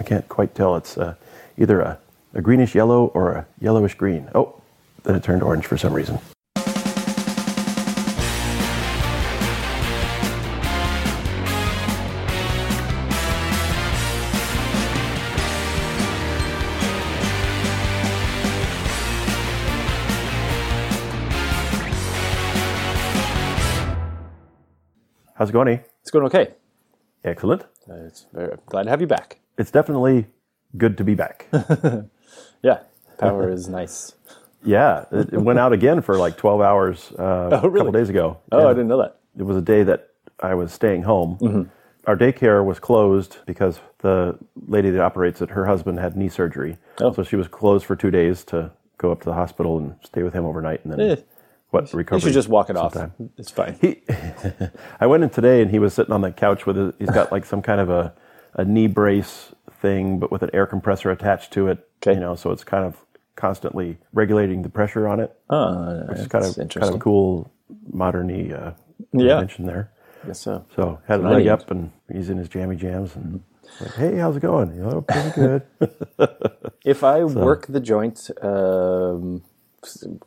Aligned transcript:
I 0.00 0.02
can't 0.02 0.26
quite 0.30 0.54
tell. 0.54 0.76
It's 0.76 0.96
uh, 0.96 1.14
either 1.58 1.80
a, 1.82 1.98
a 2.32 2.40
greenish 2.40 2.74
yellow 2.74 3.08
or 3.08 3.32
a 3.32 3.46
yellowish 3.60 3.94
green. 3.94 4.30
Oh, 4.34 4.60
then 5.02 5.14
it 5.14 5.22
turned 5.22 5.42
orange 5.42 5.66
for 5.66 5.76
some 5.76 5.92
reason. 5.92 6.18
How's 25.34 25.48
it 25.48 25.52
going? 25.52 25.68
E? 25.68 25.80
It's 26.02 26.10
going 26.10 26.24
okay. 26.26 26.54
Excellent. 27.24 27.62
Uh, 27.88 27.94
It's 28.06 28.26
very, 28.32 28.52
I'm 28.52 28.58
glad 28.66 28.82
to 28.84 28.90
have 28.90 29.00
you 29.00 29.06
back. 29.06 29.40
It's 29.60 29.70
definitely 29.70 30.26
good 30.78 30.96
to 30.98 31.04
be 31.04 31.14
back. 31.14 31.46
Yeah, 32.62 32.80
power 33.18 33.50
is 33.50 33.68
nice. 33.68 34.12
yeah, 34.62 35.06
it, 35.10 35.32
it 35.32 35.40
went 35.40 35.58
out 35.58 35.72
again 35.72 36.02
for 36.02 36.18
like 36.18 36.36
12 36.36 36.60
hours 36.60 37.10
uh, 37.18 37.48
a 37.52 37.60
couple 37.60 37.90
days 37.90 38.10
ago. 38.10 38.36
Oh, 38.52 38.68
I 38.68 38.72
didn't 38.74 38.88
know 38.88 38.98
that. 38.98 39.16
it 39.38 39.44
was 39.44 39.56
a 39.56 39.62
day 39.62 39.82
that 39.84 40.10
I 40.40 40.54
was 40.54 40.70
staying 40.70 41.02
home. 41.04 41.38
Mm-hmm. 41.40 41.62
Our 42.06 42.16
daycare 42.16 42.62
was 42.62 42.78
closed 42.78 43.38
because 43.46 43.80
the 44.00 44.38
lady 44.66 44.90
that 44.90 45.00
operates 45.00 45.40
it, 45.40 45.48
her 45.50 45.64
husband 45.64 45.98
had 46.00 46.16
knee 46.18 46.28
surgery. 46.28 46.76
Oh. 47.00 47.14
So 47.14 47.22
she 47.24 47.36
was 47.36 47.48
closed 47.48 47.86
for 47.86 47.96
two 47.96 48.10
days 48.10 48.44
to 48.46 48.72
go 48.98 49.10
up 49.10 49.20
to 49.20 49.24
the 49.26 49.34
hospital 49.34 49.78
and 49.78 49.94
stay 50.04 50.22
with 50.22 50.34
him 50.34 50.44
overnight 50.44 50.84
and 50.84 50.92
then 50.92 51.00
Eh, 51.00 51.16
what 51.70 51.90
You 51.92 51.96
recover. 51.96 52.20
should 52.20 52.34
just 52.34 52.48
walk 52.48 52.68
it 52.68 52.76
off. 52.76 52.94
It's 53.38 53.50
fine. 53.50 53.78
He, 53.80 54.02
I 55.00 55.06
went 55.06 55.22
in 55.24 55.30
today 55.30 55.62
and 55.62 55.70
he 55.70 55.78
was 55.78 55.94
sitting 55.94 56.12
on 56.12 56.20
the 56.20 56.30
couch 56.30 56.66
with 56.66 56.76
his, 56.76 56.92
he's 56.98 57.10
got 57.10 57.32
like 57.32 57.46
some 57.46 57.62
kind 57.62 57.80
of 57.80 57.88
a, 57.88 58.12
a 58.54 58.64
knee 58.64 58.86
brace 58.86 59.54
thing, 59.80 60.18
but 60.18 60.30
with 60.30 60.42
an 60.42 60.50
air 60.52 60.66
compressor 60.66 61.10
attached 61.10 61.52
to 61.52 61.68
it. 61.68 61.88
Okay. 62.02 62.14
You 62.14 62.20
know, 62.20 62.34
so 62.34 62.50
it's 62.50 62.64
kind 62.64 62.84
of 62.84 62.96
constantly 63.36 63.98
regulating 64.12 64.62
the 64.62 64.68
pressure 64.68 65.08
on 65.08 65.20
it. 65.20 65.34
Oh, 65.50 66.04
It's 66.10 66.26
kind 66.26 66.44
that's 66.44 66.56
of 66.58 66.68
kind 66.74 66.94
of 66.94 67.00
cool 67.00 67.50
modern 67.92 68.30
uh, 68.52 68.74
Yeah. 69.12 69.32
invention 69.32 69.66
there. 69.66 69.90
Guess 70.26 70.40
so. 70.40 70.66
So 70.76 71.00
had 71.06 71.20
a 71.20 71.22
leg 71.22 71.46
up 71.46 71.70
and 71.70 71.92
he's 72.12 72.30
in 72.30 72.38
his 72.38 72.48
jammy 72.48 72.76
jams 72.76 73.16
and 73.16 73.42
like, 73.80 73.94
hey, 73.94 74.16
how's 74.18 74.36
it 74.36 74.40
going? 74.42 74.74
You 74.74 74.82
know, 74.82 75.00
pretty 75.02 75.30
good. 75.34 75.62
If 76.84 77.04
I 77.04 77.24
work 77.24 77.66
the 77.68 77.80
joint 77.80 78.30
um, 78.42 79.42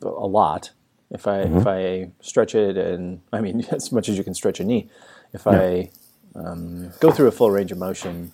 a 0.02 0.08
lot, 0.26 0.70
if 1.10 1.26
I 1.26 1.40
Mm-hmm. 1.42 1.58
if 1.58 1.66
I 1.66 2.10
stretch 2.20 2.54
it, 2.54 2.76
and 2.76 3.20
I 3.32 3.40
mean 3.40 3.64
as 3.70 3.92
much 3.92 4.08
as 4.08 4.18
you 4.18 4.24
can 4.24 4.34
stretch 4.34 4.60
a 4.60 4.64
knee, 4.64 4.88
if 5.32 5.46
I 5.46 5.90
um, 6.34 6.90
go 7.00 7.10
through 7.10 7.28
a 7.28 7.32
full 7.32 7.50
range 7.50 7.72
of 7.72 7.78
motion 7.78 8.32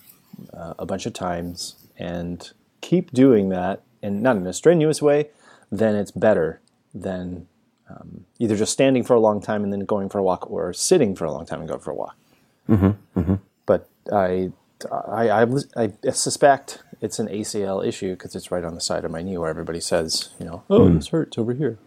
uh, 0.53 0.73
a 0.79 0.85
bunch 0.85 1.05
of 1.05 1.13
times 1.13 1.75
and 1.97 2.51
keep 2.81 3.11
doing 3.11 3.49
that, 3.49 3.81
and 4.01 4.23
not 4.23 4.35
in 4.37 4.47
a 4.47 4.53
strenuous 4.53 5.01
way, 5.01 5.29
then 5.71 5.95
it's 5.95 6.09
better 6.11 6.59
than 6.93 7.47
um, 7.89 8.25
either 8.39 8.55
just 8.55 8.71
standing 8.73 9.03
for 9.03 9.13
a 9.13 9.19
long 9.19 9.39
time 9.41 9.63
and 9.63 9.71
then 9.71 9.81
going 9.81 10.09
for 10.09 10.17
a 10.17 10.23
walk, 10.23 10.49
or 10.49 10.73
sitting 10.73 11.15
for 11.15 11.25
a 11.25 11.31
long 11.31 11.45
time 11.45 11.59
and 11.59 11.67
going 11.67 11.79
for 11.81 11.91
a 11.91 11.95
walk. 11.95 12.15
But 13.67 13.87
I, 14.11 14.51
I, 14.91 15.43
I, 15.75 15.91
I 16.07 16.11
suspect 16.11 16.81
it's 17.01 17.19
an 17.19 17.27
ACL 17.27 17.85
issue 17.85 18.13
because 18.13 18.35
it's 18.35 18.51
right 18.51 18.63
on 18.63 18.73
the 18.75 18.81
side 18.81 19.05
of 19.05 19.11
my 19.11 19.21
knee 19.21 19.37
where 19.37 19.49
everybody 19.49 19.79
says, 19.79 20.29
you 20.39 20.45
know, 20.45 20.63
oh, 20.69 20.89
this 20.95 21.09
hurts 21.09 21.37
over 21.37 21.53
here. 21.53 21.77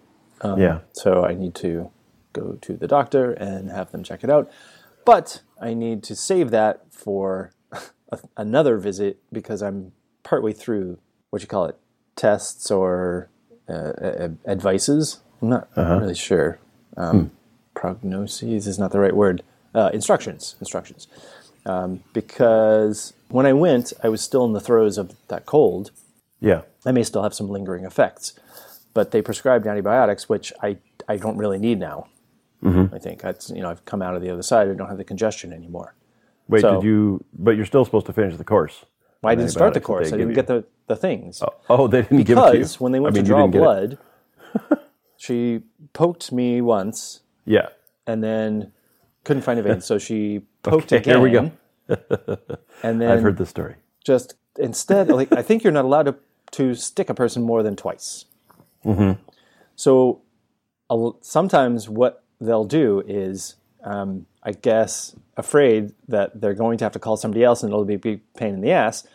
yeah. 0.56 0.80
So 0.92 1.24
I 1.24 1.34
need 1.34 1.54
to 1.56 1.90
go 2.32 2.58
to 2.62 2.76
the 2.76 2.86
doctor 2.86 3.32
and 3.32 3.70
have 3.70 3.90
them 3.92 4.04
check 4.04 4.22
it 4.22 4.30
out. 4.30 4.50
But 5.04 5.42
I 5.64 5.72
need 5.72 6.02
to 6.04 6.14
save 6.14 6.50
that 6.50 6.82
for 6.90 7.52
a, 8.10 8.18
another 8.36 8.76
visit 8.76 9.18
because 9.32 9.62
I'm 9.62 9.92
partway 10.22 10.52
through 10.52 10.98
what 11.30 11.40
you 11.40 11.48
call 11.48 11.64
it 11.64 11.78
tests 12.16 12.70
or 12.70 13.30
uh, 13.68 14.28
advices. 14.46 15.20
I'm 15.40 15.48
not 15.48 15.68
really 15.76 16.14
sure. 16.14 16.58
Um, 16.98 17.30
Prognoses 17.74 18.66
is 18.66 18.78
not 18.78 18.92
the 18.92 19.00
right 19.00 19.16
word. 19.16 19.42
Uh, 19.74 19.90
instructions, 19.92 20.54
instructions. 20.60 21.08
Um, 21.66 22.04
because 22.12 23.14
when 23.28 23.46
I 23.46 23.54
went, 23.54 23.94
I 24.02 24.08
was 24.10 24.20
still 24.20 24.44
in 24.44 24.52
the 24.52 24.60
throes 24.60 24.98
of 24.98 25.16
that 25.28 25.46
cold. 25.46 25.90
Yeah. 26.40 26.62
I 26.84 26.92
may 26.92 27.02
still 27.02 27.22
have 27.22 27.34
some 27.34 27.48
lingering 27.48 27.84
effects, 27.84 28.34
but 28.92 29.12
they 29.12 29.22
prescribed 29.22 29.66
antibiotics, 29.66 30.28
which 30.28 30.52
I, 30.62 30.76
I 31.08 31.16
don't 31.16 31.38
really 31.38 31.58
need 31.58 31.80
now. 31.80 32.08
Mm-hmm. 32.64 32.94
I 32.94 32.98
think 32.98 33.20
that's 33.20 33.50
you 33.50 33.62
know 33.62 33.70
I've 33.70 33.84
come 33.84 34.00
out 34.02 34.14
of 34.16 34.22
the 34.22 34.30
other 34.30 34.42
side. 34.42 34.68
I 34.68 34.74
don't 34.74 34.88
have 34.88 34.98
the 34.98 35.04
congestion 35.04 35.52
anymore. 35.52 35.94
Wait, 36.48 36.60
So- 36.62 36.74
did 36.80 36.84
you, 36.86 37.24
but 37.38 37.52
you're 37.56 37.66
still 37.66 37.84
supposed 37.84 38.06
to 38.06 38.12
finish 38.12 38.36
the 38.36 38.44
course. 38.44 38.84
Well, 39.22 39.32
I 39.32 39.34
didn't 39.36 39.50
start 39.52 39.72
the 39.74 39.80
course. 39.80 40.08
I 40.08 40.16
didn't 40.18 40.28
give 40.34 40.34
get 40.34 40.46
the, 40.48 40.64
the 40.86 40.96
things 40.96 41.40
oh, 41.42 41.48
oh, 41.70 41.86
they 41.86 42.02
didn't 42.02 42.24
give 42.24 42.36
it 42.36 42.40
to 42.42 42.46
you. 42.48 42.52
because 42.52 42.78
when 42.80 42.92
they 42.92 43.00
went 43.00 43.14
I 43.14 43.18
mean, 43.18 43.24
to 43.24 43.28
draw 43.28 43.46
didn't 43.46 43.52
get 43.52 43.58
it. 43.58 43.62
blood, 43.62 43.98
she 45.16 45.62
poked 45.94 46.30
me 46.32 46.60
once 46.60 47.20
Yeah. 47.46 47.68
and 48.06 48.22
then 48.22 48.72
couldn't 49.24 49.42
find 49.42 49.58
a 49.58 49.62
vein, 49.62 49.80
so 49.80 49.98
she 49.98 50.42
poked 50.62 50.92
Okay, 50.92 50.96
again. 50.98 51.14
here 51.14 51.22
we 51.22 51.30
go. 51.30 51.52
And 52.82 53.00
then 53.00 53.10
I've 53.10 53.22
heard 53.22 53.38
this 53.38 53.48
story. 53.48 53.76
just 54.04 54.34
instead, 54.58 55.08
like 55.08 55.32
I 55.32 55.40
think 55.42 55.64
you're 55.64 55.72
not 55.72 55.84
allowed 55.86 56.06
to 56.06 56.16
to 56.52 56.74
stick 56.74 57.08
a 57.08 57.14
person 57.14 57.42
more 57.42 57.62
than 57.62 57.76
twice. 57.76 58.26
Mm-hmm. 58.84 59.12
So 59.76 60.20
sometimes 61.22 61.88
what 61.88 62.23
they'll 62.44 62.64
do 62.64 63.02
is, 63.06 63.56
um, 63.82 64.26
I 64.42 64.52
guess, 64.52 65.14
afraid 65.36 65.92
that 66.08 66.40
they're 66.40 66.54
going 66.54 66.78
to 66.78 66.84
have 66.84 66.92
to 66.92 66.98
call 66.98 67.16
somebody 67.16 67.42
else 67.44 67.62
and 67.62 67.70
it'll 67.72 67.84
be 67.84 67.94
a 67.94 67.98
big 67.98 68.20
pain 68.34 68.54
in 68.54 68.60
the 68.60 68.70
ass. 68.72 69.06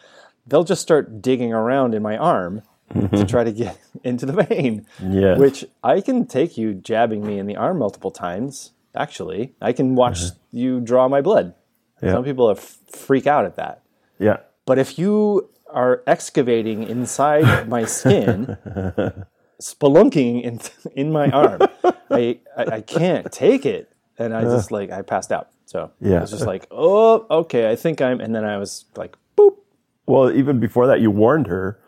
They'll 0.47 0.63
just 0.63 0.81
start 0.81 1.21
digging 1.21 1.53
around 1.53 1.93
in 1.93 2.01
my 2.01 2.17
arm 2.17 2.63
to 3.13 3.25
try 3.25 3.43
to 3.43 3.51
get 3.51 3.77
into 4.03 4.25
the 4.25 4.33
vein. 4.43 4.85
Yes. 5.01 5.37
Which 5.39 5.65
I 5.83 6.01
can 6.01 6.25
take 6.25 6.57
you 6.57 6.73
jabbing 6.73 7.25
me 7.25 7.37
in 7.37 7.45
the 7.45 7.55
arm 7.55 7.77
multiple 7.77 8.11
times. 8.11 8.71
Actually, 8.95 9.53
I 9.61 9.71
can 9.73 9.93
watch 9.95 10.21
you 10.51 10.79
draw 10.79 11.07
my 11.07 11.21
blood. 11.21 11.53
Yeah. 12.01 12.13
Some 12.13 12.23
people 12.23 12.49
are 12.49 12.55
f- 12.57 12.77
freak 12.91 13.27
out 13.27 13.45
at 13.45 13.55
that. 13.57 13.83
Yeah. 14.17 14.37
But 14.65 14.79
if 14.79 14.97
you 14.97 15.49
are 15.69 16.01
excavating 16.07 16.83
inside 16.83 17.69
my 17.69 17.85
skin, 17.85 18.57
spelunking 19.61 20.43
in, 20.43 20.59
in 20.95 21.11
my 21.11 21.29
arm, 21.31 21.61
I, 22.09 22.39
I, 22.57 22.63
I 22.77 22.81
can't 22.81 23.31
take 23.31 23.65
it. 23.65 23.91
And 24.17 24.33
I 24.33 24.41
just 24.43 24.71
like, 24.71 24.91
I 24.91 25.01
passed 25.01 25.31
out. 25.31 25.49
So 25.65 25.91
Yeah. 26.01 26.17
I 26.17 26.21
was 26.21 26.31
just 26.31 26.45
like, 26.45 26.67
oh, 26.71 27.25
okay, 27.29 27.69
I 27.71 27.75
think 27.75 28.01
I'm, 28.01 28.19
and 28.19 28.35
then 28.35 28.43
I 28.43 28.57
was 28.57 28.85
like, 28.97 29.15
boop. 29.37 29.55
Well, 30.07 30.31
even 30.31 30.59
before 30.59 30.87
that, 30.87 30.99
you 30.99 31.09
warned 31.11 31.47
her, 31.47 31.79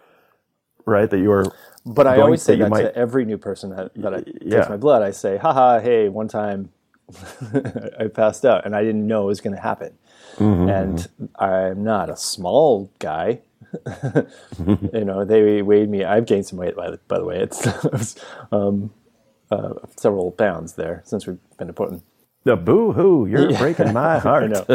right, 0.85 1.09
that 1.09 1.17
you 1.19 1.29
were. 1.29 1.45
But 1.85 2.07
I 2.07 2.21
always 2.21 2.41
say 2.41 2.55
that 2.57 2.65
that 2.65 2.69
might- 2.69 2.81
to 2.83 2.95
every 2.95 3.25
new 3.25 3.37
person 3.37 3.71
that, 3.71 3.91
that 3.95 4.13
I, 4.13 4.23
yeah. 4.41 4.57
takes 4.57 4.69
my 4.69 4.77
blood. 4.77 5.01
I 5.01 5.11
say, 5.11 5.37
haha, 5.37 5.79
hey, 5.79 6.07
one 6.09 6.27
time 6.27 6.69
I 7.99 8.07
passed 8.07 8.45
out 8.45 8.65
and 8.65 8.75
I 8.75 8.83
didn't 8.83 9.05
know 9.07 9.23
it 9.23 9.27
was 9.27 9.41
going 9.41 9.55
to 9.55 9.61
happen. 9.61 9.97
Mm-hmm, 10.37 10.69
and 10.69 11.07
I'm 11.37 11.83
not 11.83 12.09
a 12.09 12.15
small 12.15 12.89
guy. 12.99 13.41
you 14.93 15.05
know, 15.05 15.23
they 15.25 15.61
weighed 15.61 15.89
me. 15.89 16.03
I've 16.03 16.25
gained 16.25 16.45
some 16.45 16.57
weight, 16.59 16.75
by 16.75 16.91
the, 16.91 16.97
by 17.07 17.17
the 17.19 17.25
way. 17.25 17.39
It's, 17.39 18.15
um, 18.51 18.91
uh, 19.51 19.73
several 19.97 20.31
pounds 20.31 20.73
there 20.73 21.01
since 21.05 21.27
we've 21.27 21.39
been 21.57 21.67
to 21.67 21.73
Portland. 21.73 22.03
The 22.43 22.55
boo 22.55 22.91
hoo, 22.93 23.25
you're 23.27 23.55
breaking 23.57 23.93
my 23.93 24.15
I 24.15 24.19
heart. 24.19 24.49
know. 24.49 24.65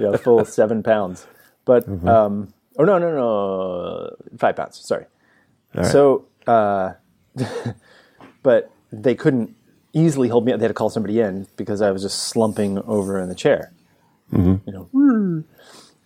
yeah, 0.00 0.16
full 0.16 0.44
seven 0.44 0.82
pounds. 0.82 1.26
But, 1.64 1.86
Mm-hmm. 1.88 2.08
um, 2.08 2.54
oh, 2.78 2.84
no, 2.84 2.98
no, 2.98 3.14
no, 3.14 4.16
five 4.38 4.56
pounds. 4.56 4.78
Sorry. 4.80 5.04
So, 5.84 6.26
uh, 6.46 6.94
but 8.42 8.70
they 8.92 9.14
couldn't 9.14 9.54
easily 9.92 10.28
hold 10.28 10.44
me 10.44 10.52
up. 10.52 10.58
They 10.58 10.64
had 10.64 10.68
to 10.68 10.74
call 10.74 10.90
somebody 10.90 11.20
in 11.20 11.46
because 11.56 11.80
I 11.82 11.90
was 11.90 12.02
just 12.02 12.24
slumping 12.28 12.78
over 12.78 13.20
in 13.20 13.28
the 13.28 13.34
chair. 13.34 13.72
You 14.32 14.60
know, 14.66 15.44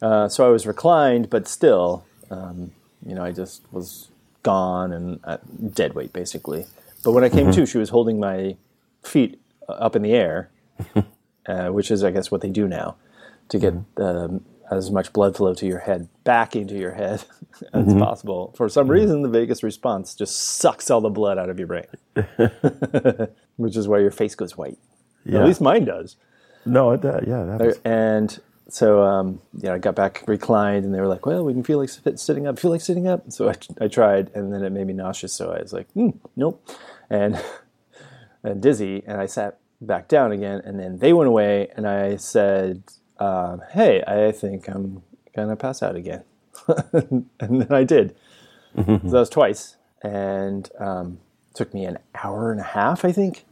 uh, 0.01 0.29
so 0.29 0.47
I 0.47 0.51
was 0.51 0.67
reclined, 0.67 1.29
but 1.31 1.47
still, 1.47 2.05
um, 2.35 2.73
you 3.07 3.15
know, 3.15 3.25
I 3.25 3.33
just 3.33 3.63
was 3.73 4.09
gone 4.43 4.93
and 4.93 5.21
at 5.25 5.75
dead 5.75 5.95
weight 5.95 6.13
basically. 6.13 6.67
But 7.03 7.13
when 7.13 7.25
I 7.25 7.29
came 7.29 7.53
to, 7.53 7.67
she 7.67 7.79
was 7.79 7.91
holding 7.91 8.19
my 8.19 8.57
feet 9.03 9.39
uh, 9.69 9.73
up 9.73 9.95
in 9.95 10.03
the 10.03 10.13
air, 10.13 10.51
uh, 11.47 11.69
which 11.69 11.91
is, 11.91 12.03
I 12.03 12.11
guess, 12.11 12.31
what 12.31 12.41
they 12.41 12.49
do 12.49 12.67
now 12.67 12.97
to 13.51 13.59
get 13.59 13.75
um, 13.99 14.45
as 14.71 14.91
much 14.91 15.13
blood 15.13 15.37
flow 15.37 15.53
to 15.55 15.67
your 15.67 15.81
head 15.81 16.09
back 16.25 16.57
into 16.57 16.75
your 16.75 16.93
head 16.93 17.25
as 17.75 17.93
possible. 17.95 18.55
For 18.57 18.71
some 18.71 18.89
reason, 18.89 19.21
the 19.21 19.29
vagus 19.29 19.63
response 19.63 20.15
just 20.15 20.37
sucks 20.37 20.91
all 20.91 21.03
the 21.03 21.11
blood 21.11 21.37
out 21.37 21.51
of 21.51 21.59
your 21.59 21.69
brain, 21.69 21.87
which 23.57 23.77
is 23.77 23.87
why 23.87 23.99
your 23.99 24.11
face 24.11 24.35
goes 24.35 24.57
white. 24.57 24.79
Yeah. 25.27 25.41
At 25.41 25.47
least 25.47 25.61
mine 25.61 25.85
does. 25.85 26.17
No, 26.65 26.93
it, 26.93 27.05
uh, 27.05 27.21
yeah, 27.27 27.45
that 27.45 27.61
was, 27.61 27.81
And 27.85 28.41
so, 28.69 29.03
um, 29.03 29.41
yeah, 29.59 29.75
I 29.75 29.79
got 29.79 29.95
back 29.95 30.25
reclined, 30.27 30.85
and 30.85 30.95
they 30.95 31.01
were 31.01 31.07
like, 31.07 31.27
"Well, 31.27 31.45
we 31.45 31.53
can 31.53 31.63
feel 31.63 31.79
like 31.79 31.91
sitting 31.91 32.47
up. 32.47 32.59
Feel 32.59 32.71
like 32.71 32.81
sitting 32.81 33.07
up." 33.07 33.31
So 33.31 33.51
I, 33.51 33.55
I 33.81 33.89
tried, 33.89 34.31
and 34.35 34.53
then 34.53 34.63
it 34.65 34.71
made 34.71 34.87
me 34.87 34.95
nauseous. 34.95 35.35
So 35.35 35.53
I 35.53 35.61
was 35.61 35.73
like, 35.73 35.91
hmm, 35.93 36.11
"Nope," 36.35 36.67
and 37.11 37.43
and 38.43 38.63
dizzy, 38.63 39.03
and 39.07 39.21
I 39.21 39.27
sat 39.27 39.59
back 39.81 40.09
down 40.09 40.33
again. 40.33 40.63
And 40.65 40.81
then 40.81 40.99
they 40.99 41.13
went 41.13 41.29
away, 41.29 41.69
and 41.77 41.87
I 41.87 42.17
said, 42.17 42.83
um, 43.19 43.63
"Hey, 43.73 44.03
I 44.07 44.33
think 44.33 44.67
I'm 44.69 45.03
gonna 45.37 45.57
pass 45.57 45.83
out 45.83 45.95
again." 45.95 46.25
and 46.93 47.29
then 47.39 47.73
I 47.73 47.85
did. 47.85 48.17
so 48.77 49.11
that 49.11 49.19
was 49.21 49.29
twice, 49.29 49.77
and 50.03 50.71
um, 50.79 51.19
took 51.53 51.75
me 51.75 51.85
an 51.85 51.99
hour 52.15 52.51
and 52.51 52.61
a 52.61 52.65
half, 52.65 53.05
I 53.05 53.13
think, 53.13 53.45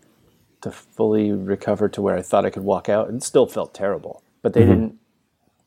to 0.62 0.70
fully 0.70 1.32
recover 1.32 1.90
to 1.90 2.00
where 2.00 2.16
I 2.16 2.22
thought 2.22 2.46
I 2.46 2.50
could 2.50 2.64
walk 2.64 2.88
out. 2.88 3.10
It 3.10 3.22
still 3.22 3.46
felt 3.46 3.74
terrible, 3.74 4.22
but 4.40 4.54
they 4.54 4.60
didn't 4.60 4.98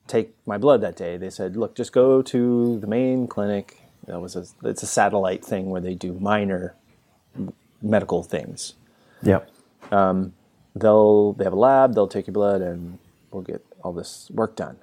take 0.07 0.36
my 0.46 0.57
blood 0.57 0.81
that 0.81 0.96
day. 0.96 1.18
They 1.18 1.30
said, 1.30 1.57
"Look, 1.57 1.75
just 1.75 1.94
go 1.94 2.22
to 2.24 2.80
the 2.80 2.88
main 2.88 3.28
clinic." 3.28 3.81
That 4.07 4.22
was 4.22 4.36
a 4.36 4.46
it's 4.63 4.84
a 4.84 4.88
satellite 4.88 5.44
thing 5.46 5.69
where 5.72 5.81
they 5.81 5.96
do 5.96 6.13
minor 6.19 6.75
medical 7.81 8.24
things. 8.24 8.75
Yep. 9.24 9.50
They'll 10.75 11.34
they 11.34 11.44
have 11.46 11.54
a 11.54 11.57
lab. 11.57 11.96
They'll 11.96 12.07
take 12.07 12.28
your 12.28 12.34
blood, 12.34 12.62
and 12.62 13.00
we'll 13.31 13.44
get 13.44 13.66
all 13.84 13.94
this 13.94 14.30
work 14.34 14.56
done. 14.56 14.78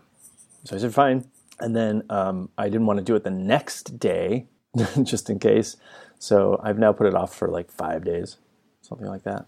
So 0.65 0.77
I 0.77 0.81
said, 0.81 0.95
"Fine." 0.95 1.27
And 1.61 1.77
then 1.77 2.05
um, 2.11 2.51
I 2.59 2.69
didn't 2.69 2.87
want 2.87 2.99
to 2.99 3.05
do 3.05 3.15
it 3.17 3.25
the 3.25 3.31
next 3.31 3.99
day, 4.01 4.47
just 5.03 5.31
in 5.31 5.39
case. 5.39 5.77
So 6.19 6.61
I've 6.63 6.79
now 6.79 6.93
put 6.93 7.07
it 7.07 7.15
off 7.15 7.35
for 7.35 7.49
like 7.49 7.71
five 7.71 8.05
days, 8.05 8.39
something 8.83 9.07
like 9.07 9.25
that. 9.25 9.47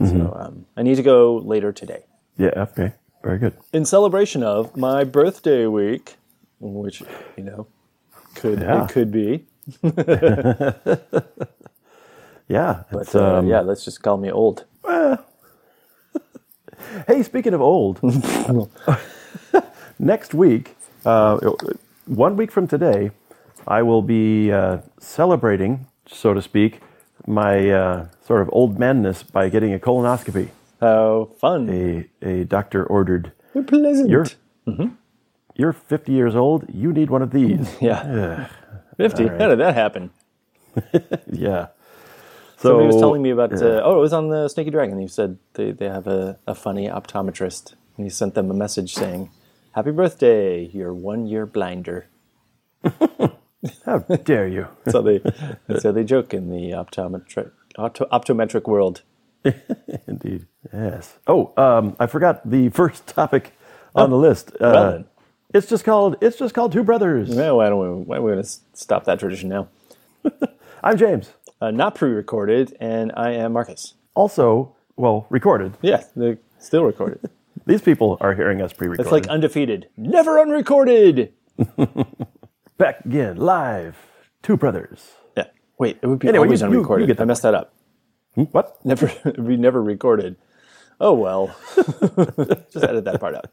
So 0.00 0.36
um, 0.38 0.66
I 0.76 0.82
need 0.82 0.96
to 0.96 1.02
go 1.02 1.36
later 1.38 1.72
today 1.72 2.04
Yeah. 2.38 2.50
Okay. 2.56 2.92
Very 3.24 3.38
good. 3.38 3.54
in 3.72 3.84
celebration 3.84 4.42
of 4.42 4.76
my 4.76 5.02
birthday 5.04 5.66
week, 5.66 6.16
which 6.60 7.02
you 7.36 7.44
know 7.44 7.66
could 8.34 8.60
Yeah. 8.60 8.84
it 8.84 8.90
could 8.90 9.10
be. 9.10 9.44
Yeah. 12.48 12.82
But 12.92 13.02
it's, 13.02 13.14
uh, 13.14 13.38
um, 13.38 13.46
yeah, 13.46 13.60
let's 13.62 13.84
just 13.86 14.02
call 14.02 14.18
me 14.18 14.30
old. 14.30 14.64
Hey, 17.08 17.22
speaking 17.22 17.54
of 17.54 17.60
old, 17.62 17.98
next 19.98 20.34
week, 20.34 20.76
uh, 21.04 21.38
one 22.06 22.36
week 22.36 22.52
from 22.52 22.68
today, 22.68 23.10
I 23.66 23.82
will 23.82 24.02
be 24.02 24.52
uh, 24.52 24.78
celebrating, 25.00 25.86
so 26.06 26.34
to 26.34 26.42
speak, 26.42 26.80
my 27.26 27.70
uh, 27.70 28.06
sort 28.26 28.42
of 28.42 28.50
old 28.52 28.78
manness 28.78 29.22
by 29.22 29.48
getting 29.48 29.72
a 29.74 29.78
colonoscopy. 29.78 30.50
How 30.80 31.30
fun! 31.38 31.68
A, 31.70 32.08
a 32.22 32.44
doctor 32.44 32.84
ordered, 32.84 33.32
Pleasant. 33.66 34.10
You're, 34.10 34.26
You're 35.54 35.72
50 35.72 36.12
years 36.12 36.34
old, 36.34 36.64
you 36.72 36.92
need 36.92 37.10
one 37.10 37.22
of 37.22 37.30
these. 37.30 37.76
yeah, 37.80 38.48
fifty. 38.96 39.28
How 39.28 39.48
did 39.48 39.60
that 39.60 39.74
happen? 39.74 40.10
yeah. 41.30 41.68
So, 42.56 42.70
Somebody 42.70 42.86
was 42.86 42.96
telling 42.96 43.22
me 43.22 43.30
about. 43.30 43.52
Uh, 43.52 43.82
oh, 43.84 43.98
it 43.98 44.00
was 44.00 44.12
on 44.12 44.28
the 44.28 44.48
Snaky 44.48 44.70
Dragon. 44.70 44.98
He 44.98 45.06
said 45.06 45.38
they, 45.52 45.72
they 45.72 45.88
have 45.88 46.06
a, 46.06 46.38
a 46.46 46.54
funny 46.54 46.88
optometrist, 46.88 47.74
and 47.96 48.06
he 48.06 48.10
sent 48.10 48.34
them 48.34 48.50
a 48.50 48.54
message 48.54 48.94
saying, 48.94 49.30
"Happy 49.72 49.90
birthday! 49.90 50.64
You're 50.64 50.94
one 50.94 51.26
year 51.26 51.46
blinder." 51.46 52.06
How 53.84 53.98
dare 53.98 54.48
you? 54.48 54.68
So 54.88 55.02
they 55.02 55.20
so 55.78 55.92
they 55.92 56.04
joke 56.04 56.34
in 56.34 56.50
the 56.50 56.70
optometric 56.70 57.50
opto, 57.76 58.08
optometric 58.10 58.66
world. 58.66 59.02
Indeed. 60.06 60.46
Yes. 60.72 61.14
Oh, 61.26 61.52
um, 61.56 61.96
I 61.98 62.06
forgot 62.06 62.48
the 62.48 62.68
first 62.70 63.06
topic 63.06 63.52
on 63.94 64.10
the 64.10 64.16
list. 64.16 64.52
Uh, 64.60 65.00
it's 65.52 65.68
just 65.68 65.84
called 65.84 66.16
it's 66.20 66.36
just 66.38 66.54
called 66.54 66.72
Two 66.72 66.82
Brothers. 66.84 67.28
No, 67.34 67.56
why 67.56 67.68
don't 67.68 67.98
we? 67.98 68.04
Why 68.04 68.16
are 68.16 68.22
we 68.22 68.32
going 68.32 68.42
to 68.42 68.50
stop 68.72 69.04
that 69.04 69.18
tradition 69.20 69.48
now? 69.48 69.68
I'm 70.82 70.96
James. 70.96 71.30
Uh, 71.60 71.70
not 71.70 71.94
pre-recorded, 71.94 72.76
and 72.80 73.12
I 73.16 73.32
am 73.32 73.52
Marcus. 73.52 73.94
Also, 74.14 74.74
well, 74.96 75.26
recorded. 75.30 75.74
Yeah, 75.82 76.02
they're 76.16 76.38
still 76.58 76.84
recorded. 76.84 77.30
These 77.66 77.80
people 77.82 78.18
are 78.20 78.34
hearing 78.34 78.60
us 78.60 78.72
pre-recorded. 78.72 79.06
It's 79.06 79.12
like 79.12 79.28
undefeated, 79.28 79.88
never 79.96 80.38
unrecorded. 80.38 81.32
back 82.76 83.04
again, 83.04 83.36
live. 83.36 83.96
Two 84.42 84.56
Brothers. 84.56 85.12
Yeah. 85.36 85.44
Wait, 85.78 85.98
it 86.02 86.06
would 86.06 86.18
be 86.18 86.28
Anyway, 86.28 86.46
always 86.46 86.60
you- 86.60 86.68
you- 86.68 86.74
unrecorded. 86.78 87.08
you 87.08 87.14
get 87.14 87.22
I 87.22 87.24
messed 87.24 87.42
that 87.42 87.54
up. 87.54 87.72
Hmm? 88.34 88.42
What? 88.44 88.84
Never, 88.84 89.10
we 89.38 89.56
never 89.56 89.82
recorded. 89.82 90.36
Oh 91.00 91.12
well. 91.14 91.54
Just 92.72 92.84
edit 92.84 93.04
that 93.04 93.18
part 93.20 93.34
out. 93.34 93.46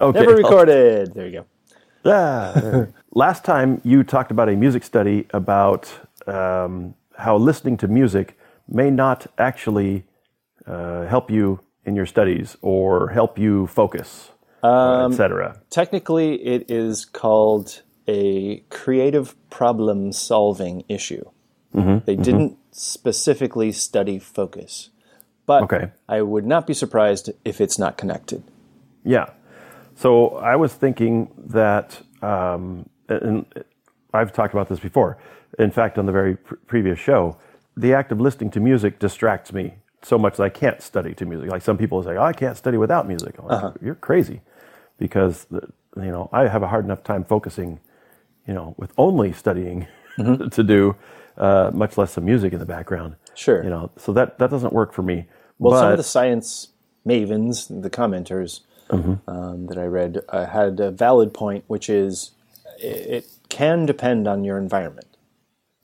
Okay. 0.00 0.20
Never 0.20 0.34
recorded. 0.34 1.14
There 1.14 1.26
you 1.26 1.32
go. 1.40 2.10
Ah. 2.10 2.86
Last 3.12 3.44
time 3.44 3.80
you 3.84 4.02
talked 4.04 4.30
about 4.30 4.48
a 4.48 4.56
music 4.56 4.82
study 4.84 5.26
about 5.30 5.92
um, 6.26 6.94
how 7.16 7.36
listening 7.36 7.76
to 7.78 7.88
music 7.88 8.38
may 8.68 8.90
not 8.90 9.26
actually 9.36 10.04
uh, 10.66 11.06
help 11.06 11.30
you 11.30 11.60
in 11.84 11.96
your 11.96 12.06
studies 12.06 12.56
or 12.62 13.08
help 13.08 13.38
you 13.38 13.66
focus, 13.66 14.30
Um, 14.62 15.10
etc. 15.12 15.60
Technically, 15.70 16.34
it 16.36 16.70
is 16.70 17.04
called 17.04 17.82
a 18.06 18.60
creative 18.70 19.34
problem 19.50 20.12
solving 20.12 20.84
issue. 20.88 21.24
Mm-hmm, 21.74 22.04
They 22.04 22.16
didn't 22.16 22.58
specifically 22.72 23.72
study 23.72 24.18
focus, 24.18 24.90
but 25.50 25.62
Okay. 25.64 25.90
I 26.08 26.22
would 26.22 26.46
not 26.46 26.64
be 26.66 26.74
surprised 26.74 27.30
if 27.44 27.60
it's 27.60 27.76
not 27.78 27.96
connected. 27.96 28.44
Yeah. 29.04 29.30
So 29.96 30.36
I 30.36 30.54
was 30.54 30.72
thinking 30.72 31.28
that, 31.48 32.00
um, 32.22 32.88
and 33.08 33.44
I've 34.14 34.32
talked 34.32 34.54
about 34.54 34.68
this 34.68 34.78
before. 34.78 35.18
In 35.58 35.72
fact, 35.72 35.98
on 35.98 36.06
the 36.06 36.12
very 36.12 36.36
pr- 36.36 36.54
previous 36.68 36.98
show, 37.00 37.36
the 37.76 37.92
act 37.94 38.12
of 38.12 38.20
listening 38.20 38.50
to 38.52 38.60
music 38.60 39.00
distracts 39.00 39.52
me 39.52 39.74
so 40.02 40.16
much 40.18 40.36
that 40.36 40.44
I 40.44 40.48
can't 40.50 40.80
study 40.80 41.14
to 41.14 41.26
music. 41.26 41.50
Like 41.50 41.62
some 41.62 41.76
people 41.76 42.02
say, 42.04 42.16
oh, 42.16 42.22
I 42.22 42.32
can't 42.32 42.56
study 42.56 42.76
without 42.78 43.08
music. 43.08 43.34
Like, 43.42 43.74
You're 43.82 43.96
crazy, 43.96 44.40
because 44.98 45.46
the, 45.50 45.62
you 45.96 46.12
know 46.14 46.30
I 46.32 46.46
have 46.46 46.62
a 46.62 46.68
hard 46.68 46.84
enough 46.84 47.02
time 47.02 47.24
focusing, 47.24 47.80
you 48.46 48.54
know, 48.54 48.74
with 48.78 48.92
only 48.96 49.32
studying 49.32 49.88
to 50.56 50.62
do, 50.62 50.94
uh, 51.36 51.70
much 51.74 51.98
less 51.98 52.12
some 52.12 52.24
music 52.24 52.52
in 52.52 52.60
the 52.60 52.66
background. 52.76 53.16
Sure. 53.34 53.62
You 53.64 53.70
know, 53.70 53.90
so 53.96 54.12
that 54.12 54.38
that 54.38 54.50
doesn't 54.50 54.72
work 54.72 54.92
for 54.92 55.02
me. 55.02 55.26
Well, 55.60 55.78
some 55.80 55.90
of 55.92 55.96
the 55.98 56.02
science 56.04 56.68
mavens, 57.06 57.68
the 57.82 57.90
commenters 57.90 58.60
Mm-hmm. 58.90 59.30
um, 59.30 59.66
that 59.68 59.78
I 59.78 59.84
read, 59.84 60.18
uh, 60.30 60.46
had 60.46 60.80
a 60.80 60.90
valid 60.90 61.32
point, 61.32 61.62
which 61.68 61.88
is 61.88 62.32
it, 62.78 63.24
it 63.24 63.26
can 63.48 63.86
depend 63.86 64.26
on 64.26 64.42
your 64.44 64.58
environment. 64.58 65.06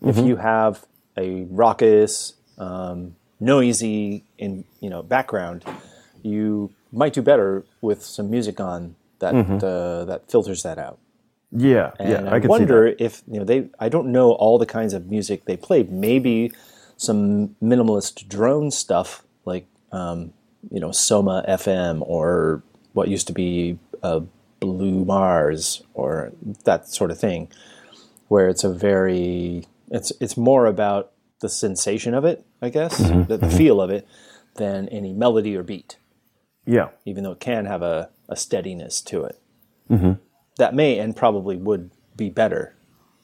If 0.02 0.16
Mm-hmm. 0.16 0.26
you 0.26 0.36
have 0.36 0.84
a 1.16 1.44
raucous, 1.50 2.34
um, 2.58 3.14
noisy, 3.38 4.24
in 4.38 4.64
you 4.80 4.90
know 4.90 5.02
background, 5.02 5.64
you 6.22 6.72
might 6.92 7.12
do 7.12 7.22
better 7.22 7.64
with 7.80 8.02
some 8.02 8.30
music 8.30 8.58
on 8.60 8.96
that 9.20 9.34
uh, 9.62 10.04
that 10.06 10.28
filters 10.30 10.62
that 10.64 10.78
out. 10.78 10.98
yeah, 11.52 11.92
And 11.98 12.08
Mm-hmm. 12.10 12.26
yeah, 12.26 12.32
I, 12.32 12.36
I 12.36 12.38
wonder 12.48 12.86
if 12.98 13.22
you 13.30 13.38
know 13.38 13.44
they. 13.44 13.68
I 13.78 13.88
don't 13.88 14.10
know 14.10 14.32
all 14.32 14.58
the 14.58 14.66
kinds 14.66 14.94
of 14.94 15.06
music 15.10 15.44
they 15.44 15.56
played. 15.56 15.90
Maybe 15.92 16.52
some 16.96 17.54
minimalist 17.62 18.26
drone 18.28 18.70
stuff, 18.70 19.22
like 19.46 19.66
um, 19.92 20.32
you 20.70 20.80
know 20.80 20.92
Soma 20.92 21.44
FM 21.48 22.02
or 22.02 22.62
what 22.92 23.08
used 23.08 23.26
to 23.28 23.32
be 23.32 23.78
uh, 24.02 24.20
Blue 24.60 25.04
Mars 25.04 25.82
or 25.94 26.32
that 26.64 26.88
sort 26.88 27.10
of 27.10 27.18
thing, 27.18 27.48
where 28.28 28.48
it's 28.48 28.64
a 28.64 28.72
very 28.72 29.64
it's 29.90 30.12
it's 30.20 30.36
more 30.36 30.66
about 30.66 31.12
the 31.40 31.48
sensation 31.48 32.14
of 32.14 32.24
it, 32.24 32.44
I 32.62 32.70
guess, 32.70 32.98
Mm-hmm. 33.00 33.24
the, 33.24 33.36
the 33.38 33.50
feel 33.50 33.80
of 33.80 33.90
it, 33.90 34.06
than 34.54 34.88
any 34.88 35.12
melody 35.12 35.54
or 35.56 35.62
beat 35.62 35.98
Yeah, 36.66 36.88
even 37.04 37.24
though 37.24 37.32
it 37.32 37.40
can 37.40 37.66
have 37.66 37.82
a, 37.82 38.10
a 38.28 38.36
steadiness 38.36 39.00
to 39.02 39.24
it. 39.24 39.38
Mm-hmm. 39.90 40.12
That 40.58 40.74
may 40.74 40.98
and 40.98 41.14
probably 41.14 41.56
would 41.56 41.90
be 42.16 42.30
better 42.30 42.74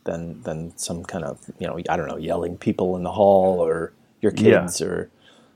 than 0.05 0.43
than 0.43 0.77
some 0.77 1.03
kind 1.05 1.25
of 1.25 1.41
you 1.59 1.67
know 1.67 1.79
I 1.89 1.97
don't 1.97 2.09
know 2.09 2.19
yelling 2.19 2.59
people 2.59 2.95
in 2.97 3.03
the 3.03 3.13
hall 3.13 3.59
or 3.61 3.93
your 4.21 4.33
kids 4.33 4.81
or 4.83 5.11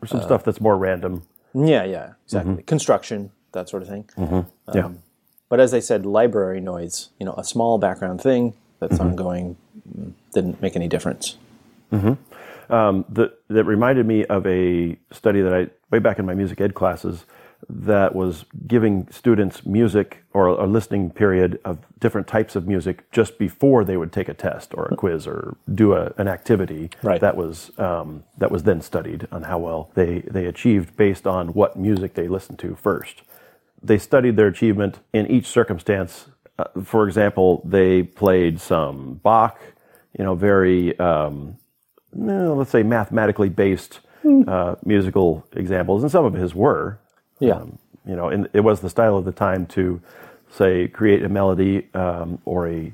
or 0.07 0.09
some 0.09 0.23
stuff 0.23 0.45
that's 0.45 0.61
more 0.61 0.77
random. 0.77 1.23
yeah 1.55 1.85
yeah 1.85 2.13
exactly 2.25 2.53
Mm-hmm. 2.55 2.63
construction 2.63 3.31
that 3.53 3.69
sort 3.69 3.83
of 3.83 3.89
thing. 3.89 4.05
yeah, 4.75 4.91
But 5.49 5.61
as 5.61 5.73
I 5.73 5.81
said, 5.81 6.05
library 6.05 6.61
noise, 6.61 7.11
you 7.19 7.25
know, 7.27 7.35
a 7.39 7.45
small 7.45 7.79
background 7.79 8.21
thing 8.21 8.55
that's 8.81 8.99
Mm-hmm. 8.99 9.11
ongoing 9.11 9.57
mm, 9.99 10.13
didn't 10.35 10.61
make 10.61 10.77
any 10.77 10.89
difference. 10.89 11.37
that 12.71 13.31
that 13.49 13.65
reminded 13.65 14.07
me 14.07 14.25
of 14.27 14.47
a 14.47 14.97
study 15.13 15.41
that 15.41 15.55
I 15.55 15.69
way 15.91 15.99
back 16.01 16.19
in 16.19 16.27
my 16.27 16.35
music 16.35 16.61
ed 16.61 16.75
classes 16.75 17.25
that 17.69 18.15
was 18.15 18.45
giving 18.67 19.09
students 19.11 19.67
music 19.67 20.25
or 20.33 20.47
a 20.49 20.67
listening 20.67 21.11
period 21.11 21.59
of 21.65 21.79
different 21.99 22.27
types 22.27 22.55
of 22.55 22.67
music 22.67 23.11
just 23.11 23.39
before 23.39 23.85
they 23.85 23.97
would 23.97 24.13
take 24.13 24.29
a 24.29 24.35
test 24.35 24.73
or 24.75 24.87
a 24.87 24.97
quiz 24.97 25.27
or 25.27 25.57
do 25.75 25.93
a, 25.95 26.13
an 26.19 26.29
activity 26.29 26.91
Right. 27.03 27.21
that 27.21 27.37
was 27.37 27.77
um, 27.79 28.23
that 28.39 28.51
was 28.51 28.63
then 28.63 28.81
studied 28.81 29.27
on 29.33 29.43
how 29.43 29.59
well 29.59 29.91
they 29.95 30.21
they 30.21 30.47
achieved 30.47 30.97
based 30.97 31.27
on 31.27 31.49
what 31.49 31.77
music 31.77 32.15
they 32.15 32.29
listened 32.29 32.59
to 32.61 32.77
first. 32.77 33.23
They 33.83 33.99
studied 33.99 34.37
their 34.37 34.47
achievement 34.49 35.01
in 35.13 35.27
each 35.27 35.47
circumstance. 35.47 36.27
Uh, 36.59 36.65
for 36.85 37.07
example, 37.07 37.63
they 37.65 38.03
played 38.03 38.61
some 38.61 39.21
Bach, 39.23 39.59
you 40.19 40.25
know, 40.25 40.35
very 40.35 40.99
um, 40.99 41.59
no, 42.15 42.55
let's 42.55 42.71
say 42.71 42.83
mathematically 42.83 43.49
based 43.49 44.01
uh, 44.49 44.75
musical 44.85 45.47
examples, 45.53 46.03
and 46.03 46.11
some 46.11 46.25
of 46.25 46.35
his 46.35 46.55
were. 46.55 46.99
Yeah. 47.39 47.57
Um, 47.57 47.79
you 48.07 48.15
know, 48.17 48.29
and 48.29 48.49
it 48.53 48.61
was 48.61 48.81
the 48.81 48.91
style 48.91 49.17
of 49.17 49.25
the 49.25 49.33
time 49.33 49.67
to 49.67 50.01
say 50.51 50.89
create 50.89 51.25
a 51.25 51.29
melody 51.29 51.89
um, 51.95 52.39
or 52.45 52.69
a 52.69 52.93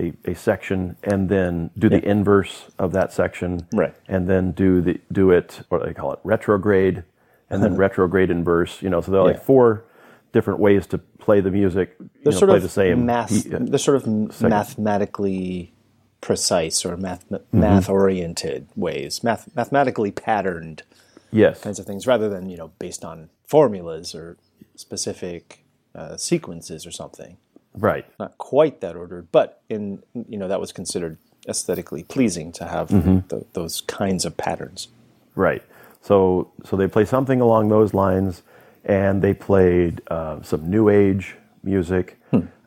a, 0.00 0.12
a 0.24 0.34
section 0.34 0.96
and 1.02 1.28
then 1.28 1.70
do 1.78 1.88
the 1.90 2.02
inverse 2.02 2.70
of 2.78 2.92
that 2.92 3.12
section, 3.12 3.66
Right. 3.74 3.94
And 4.08 4.28
then 4.28 4.52
do 4.52 4.80
the 4.80 5.00
do 5.12 5.30
it 5.30 5.60
what 5.68 5.80
do 5.82 5.86
they 5.88 5.94
call 5.94 6.12
it 6.14 6.20
retrograde, 6.24 7.04
and 7.50 7.62
then 7.62 7.76
retrograde 7.86 8.30
inverse. 8.30 8.80
You 8.80 8.88
know, 8.90 9.00
so 9.00 9.10
there 9.10 9.20
are 9.20 9.24
like. 9.24 9.36
Yeah. 9.36 9.42
four 9.42 9.84
different 10.32 10.60
ways 10.60 10.86
to 10.86 10.96
play 10.96 11.40
the 11.40 11.50
music. 11.50 11.96
They're 11.98 12.32
know, 12.32 12.38
sort 12.38 12.48
play 12.48 12.56
of 12.56 12.62
the 12.62 12.68
same 12.70 13.04
math. 13.04 13.52
uh, 13.52 13.58
they're 13.60 13.78
sort 13.78 13.96
of 13.98 14.06
mathematically 14.40 15.72
precise 16.20 16.84
or 16.84 16.96
math 16.96 17.28
Mm-hmm. 17.28 17.60
math 17.60 17.88
oriented 17.90 18.68
ways, 18.76 19.22
math 19.22 19.54
mathematically 19.54 20.10
patterned 20.10 20.84
yes, 21.32 21.60
kinds 21.60 21.78
of 21.78 21.86
things, 21.86 22.06
rather 22.06 22.28
than 22.28 22.48
you 22.48 22.56
know 22.56 22.72
based 22.78 23.04
on 23.04 23.30
formulas 23.46 24.14
or 24.14 24.36
specific 24.76 25.64
uh, 25.94 26.16
sequences 26.16 26.86
or 26.86 26.90
something. 26.90 27.36
right. 27.74 28.06
Not 28.18 28.38
quite 28.38 28.80
that 28.80 28.96
ordered, 28.96 29.28
but 29.32 29.62
in 29.68 30.02
you 30.14 30.38
know 30.38 30.48
that 30.48 30.60
was 30.60 30.72
considered 30.72 31.18
aesthetically 31.48 32.02
pleasing 32.04 32.52
to 32.52 32.64
have 32.66 32.88
Mm-hmm. 32.88 33.20
th- 33.28 33.46
those 33.52 33.80
kinds 33.82 34.24
of 34.24 34.36
patterns. 34.36 34.88
Right. 35.34 35.62
So 36.00 36.50
so 36.64 36.76
they 36.76 36.88
play 36.88 37.04
something 37.04 37.40
along 37.40 37.68
those 37.68 37.94
lines, 37.94 38.42
and 38.84 39.22
they 39.22 39.34
played 39.34 40.00
uh, 40.08 40.42
some 40.42 40.68
new 40.70 40.88
age 40.88 41.36
music. 41.62 42.18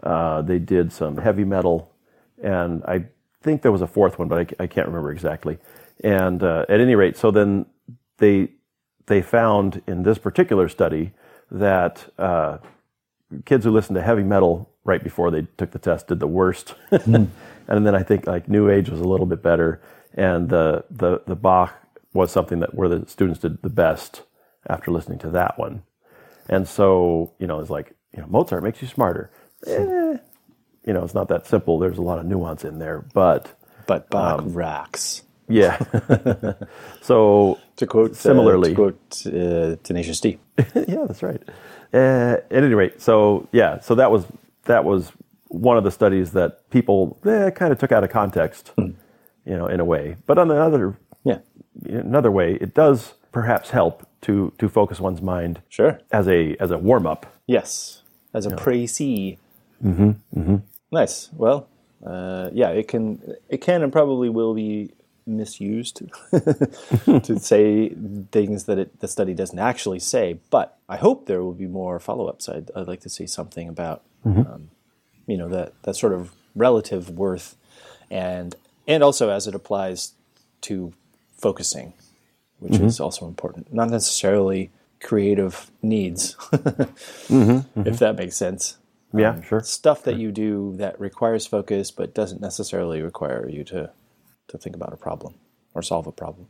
Uh, 0.03 0.41
they 0.43 0.60
did 0.60 0.91
some 0.93 1.17
heavy 1.17 1.43
metal, 1.43 1.91
and 2.43 2.84
I 2.86 3.05
think 3.41 3.63
there 3.63 3.72
was 3.72 3.81
a 3.81 3.88
fourth 3.88 4.19
one, 4.19 4.27
but 4.27 4.38
I, 4.60 4.63
I 4.63 4.67
can't 4.67 4.88
remember 4.88 5.12
exactly. 5.12 5.57
And 6.03 6.43
uh, 6.43 6.65
at 6.69 6.79
any 6.79 6.93
rate, 6.93 7.17
so 7.17 7.31
then 7.31 7.65
they 8.17 8.50
they 9.07 9.22
found 9.22 9.81
in 9.88 10.03
this 10.03 10.17
particular 10.17 10.67
study 10.69 11.12
that 11.51 12.05
uh, 12.17 12.57
kids 13.45 13.65
who 13.65 13.72
listened 13.72 13.95
to 13.95 14.01
heavy 14.01 14.24
metal 14.24 14.69
right 14.84 15.03
before 15.03 15.31
they 15.31 15.48
took 15.57 15.72
the 15.72 15.79
test 15.79 16.07
did 16.07 16.19
the 16.19 16.27
worst, 16.27 16.75
and 16.91 17.29
then 17.67 17.95
I 17.95 18.03
think 18.03 18.27
like 18.27 18.48
New 18.50 18.69
Age 18.69 18.89
was 18.89 19.00
a 19.00 19.07
little 19.07 19.25
bit 19.25 19.41
better, 19.43 19.81
and 20.13 20.50
the 20.50 20.86
the 20.89 21.22
the 21.27 21.36
Bach 21.36 21.74
was 22.13 22.31
something 22.31 22.60
that 22.60 22.74
where 22.74 22.89
the 22.89 23.07
students 23.07 23.39
did 23.39 23.62
the 23.62 23.69
best 23.69 24.24
after 24.67 24.91
listening 24.91 25.19
to 25.19 25.29
that 25.31 25.57
one, 25.57 25.84
and 26.50 26.67
so 26.67 27.34
you 27.39 27.48
know 27.48 27.60
it's 27.60 27.69
like 27.69 27.93
you 28.13 28.22
know 28.22 28.27
Mozart 28.27 28.63
makes 28.63 28.81
you 28.81 28.88
smarter. 28.88 29.31
Eh, 29.67 30.17
you 30.86 30.93
know 30.93 31.03
it's 31.03 31.13
not 31.13 31.27
that 31.29 31.48
simple. 31.48 31.79
There's 31.79 31.98
a 31.98 32.03
lot 32.03 32.19
of 32.19 32.25
nuance 32.25 32.63
in 32.63 32.79
there, 32.79 33.05
but 33.13 33.57
But 33.88 34.10
Bach 34.10 34.39
Um, 34.39 34.53
rocks. 34.53 35.24
Yeah. 35.48 35.78
so 37.02 37.60
To 37.78 37.88
quote 37.88 38.16
similarly, 38.16 38.72
uh, 38.72 38.75
to 38.75 38.75
quote 38.75 39.24
uh, 39.28 39.75
Tenacious 39.84 40.20
D. 40.20 40.40
yeah, 40.58 41.06
that's 41.08 41.24
right. 41.24 41.42
Uh, 41.94 42.38
at 42.52 42.64
any 42.64 42.74
rate, 42.74 43.02
so 43.02 43.48
yeah, 43.52 43.80
so 43.80 43.96
that 43.96 44.12
was 44.12 44.25
that 44.66 44.84
was 44.84 45.12
one 45.48 45.78
of 45.78 45.84
the 45.84 45.92
studies 45.92 46.32
that 46.32 46.70
people 46.70 47.18
eh, 47.25 47.50
kind 47.52 47.72
of 47.72 47.80
took 47.80 47.92
out 47.92 48.04
of 48.04 48.10
context, 48.10 48.74
you 48.78 48.96
know, 49.46 49.68
in 49.68 49.80
a 49.80 49.86
way. 49.86 50.18
But 50.25 50.38
on 50.38 50.52
another 50.52 50.98
Yeah, 51.24 51.40
another 51.86 52.32
way, 52.32 52.56
it 52.56 52.74
does 52.74 53.14
perhaps 53.32 53.70
help 53.70 54.08
to 54.22 54.52
to 54.58 54.68
focus 54.68 55.00
one's 55.00 55.22
mind 55.22 55.62
sure. 55.70 56.00
as 56.12 56.28
a 56.28 56.56
as 56.60 56.72
a 56.72 56.78
warm 56.78 57.06
up. 57.06 57.25
Yes, 57.48 58.02
as 58.34 58.46
a 58.46 58.50
précis. 58.52 59.38
Mm-hmm. 59.84 60.12
Mm-hmm. 60.40 60.56
Nice. 60.92 61.30
Well, 61.34 61.68
uh, 62.06 62.50
yeah, 62.54 62.70
it 62.70 62.88
can 62.88 63.36
it 63.50 63.62
can 63.62 63.84
and 63.84 63.92
probably 63.92 64.30
will 64.30 64.54
be 64.54 64.92
misused 65.27 66.01
to 66.32 67.39
say 67.39 67.89
things 68.32 68.65
that 68.65 68.77
it, 68.77 69.00
the 69.00 69.08
study 69.08 69.34
doesn't 69.34 69.60
actually 69.60 70.00
say. 70.00 70.39
But 70.50 70.77
I 70.88 70.98
hope 70.98 71.25
there 71.25 71.44
will 71.44 71.53
be 71.53 71.67
more 71.67 72.00
follow 72.00 72.27
ups. 72.27 72.48
I'd, 72.48 72.72
I'd 72.75 72.88
like 72.88 73.01
to 73.01 73.10
see 73.10 73.27
something 73.27 73.67
about 73.67 74.03
mm-hmm. 74.25 74.41
um, 74.41 74.70
you 75.27 75.38
know 75.38 75.50
that 75.50 75.74
that 75.84 75.96
sort 75.96 76.13
of 76.13 76.32
relative 76.55 77.10
worth 77.10 77.55
and 78.10 78.55
and 78.88 79.03
also 79.03 79.29
as 79.29 79.48
it 79.48 79.55
applies 79.55 80.13
to 80.62 80.94
focusing, 81.38 81.94
which 82.60 82.74
mm-hmm. 82.74 82.86
is 82.86 83.00
also 83.00 83.27
important. 83.27 83.74
Not 83.74 83.89
necessarily 83.89 84.72
creative 85.01 85.72
needs, 85.82 86.36
mm-hmm. 86.51 87.88
if 87.88 88.00
that 88.00 88.15
makes 88.15 88.36
sense. 88.36 88.77
Yeah, 89.13 89.32
um, 89.32 89.41
sure. 89.44 89.62
Stuff 89.62 90.03
that 90.03 90.17
you 90.17 90.32
do 90.32 90.74
that 90.77 91.00
requires 91.00 91.48
focus 91.48 91.91
but 91.91 92.13
doesn't 92.13 92.41
necessarily 92.41 93.01
require 93.01 93.48
you 93.50 93.63
to 93.65 93.91
to 94.48 94.58
think 94.58 94.75
about 94.75 94.94
a 94.94 94.98
problem 94.98 95.36
or 95.74 95.82
solve 95.82 96.08
a 96.08 96.12
problem. 96.12 96.48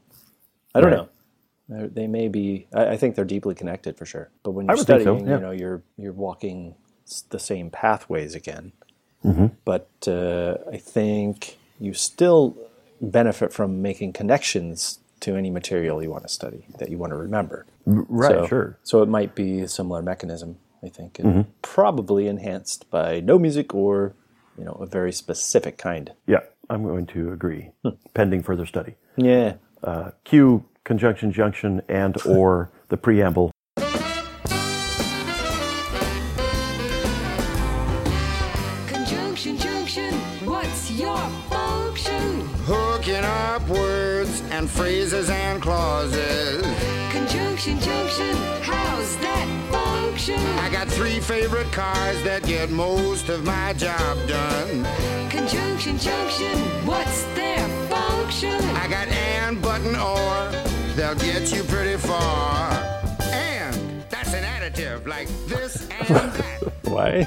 I 0.74 0.82
don't 0.82 0.92
Right. 0.92 0.98
know. 0.98 1.88
They 1.88 2.06
may 2.08 2.28
be. 2.28 2.68
I, 2.74 2.90
I 2.90 2.98
think 2.98 3.16
they're 3.16 3.25
deeply 3.25 3.56
connected 3.56 3.98
for 3.98 4.06
sure. 4.06 4.30
But 4.44 4.52
when 4.52 4.68
you're 4.68 4.75
think 4.75 4.88
so, 4.88 5.00
studying, 5.02 5.28
yeah. 5.28 5.36
you 5.36 5.42
know, 5.42 5.52
you're 5.52 5.82
you're 5.98 6.14
walking 6.14 6.75
the 7.30 7.40
same 7.40 7.70
pathways 7.72 8.36
again. 8.36 8.72
Mm-hmm. 9.24 9.48
But 9.64 9.90
uh, 10.08 10.58
I 10.72 10.78
think 10.78 11.58
you 11.80 11.94
still 11.94 12.56
benefit 13.02 13.52
from 13.52 13.82
making 13.82 14.14
connections 14.14 15.00
to 15.22 15.36
any 15.36 15.50
material 15.50 16.04
you 16.04 16.12
want 16.12 16.24
to 16.24 16.30
study 16.30 16.66
that 16.78 16.90
you 16.90 16.98
want 17.00 17.12
to 17.12 17.18
remember. 17.18 17.66
Right, 17.86 18.32
So- 18.32 18.48
sure. 18.48 18.78
So 18.84 19.02
it 19.02 19.10
might 19.10 19.34
be 19.34 19.62
a 19.62 19.68
similar 19.68 20.04
mechanism, 20.04 20.58
I 20.84 20.90
think, 20.90 21.18
and 21.20 21.48
probably 21.64 22.28
enhanced 22.28 22.90
by 22.92 23.22
no 23.22 23.40
music 23.40 23.74
or, 23.74 24.14
you 24.58 24.66
know, 24.66 24.74
a 24.74 24.86
very 24.86 25.12
specific 25.12 25.78
kind. 25.80 26.12
Yeah, 26.28 26.42
I'm 26.69 26.84
going 26.84 27.05
to 27.07 27.31
agree. 27.31 27.72
Pending 28.13 28.43
further 28.43 28.65
study. 28.65 28.95
Yeah. 29.17 29.55
Uh, 29.84 30.12
cue 30.24 30.65
conjunction 30.84 31.31
junction 31.31 31.81
and 31.88 32.15
or 32.25 32.72
the 32.89 32.98
preamble. 32.98 33.51
Got 50.75 50.89
three 50.89 51.22
favorite 51.22 51.72
cars 51.72 52.22
that 52.24 52.44
get 52.44 52.70
most 52.70 53.29
of 53.29 53.46
my 53.46 53.72
job 53.77 54.17
done. 54.27 54.84
Conjunction, 55.29 55.98
junction, 55.98 56.60
what's 56.86 57.24
their 57.34 57.65
function? 57.88 58.62
I 58.75 58.86
got 58.89 59.08
and, 59.08 59.62
but, 59.62 59.79
and 59.79 59.96
or. 59.96 60.51
They'll 60.98 61.15
get 61.15 61.55
you 61.55 61.63
pretty 61.63 61.96
far. 61.96 62.74
And 63.22 64.03
that's 64.10 64.34
an 64.34 64.44
additive 64.44 65.08
like 65.08 65.29
this 65.48 65.88
and 65.89 66.08
that. 66.10 66.74
Why? 66.84 67.25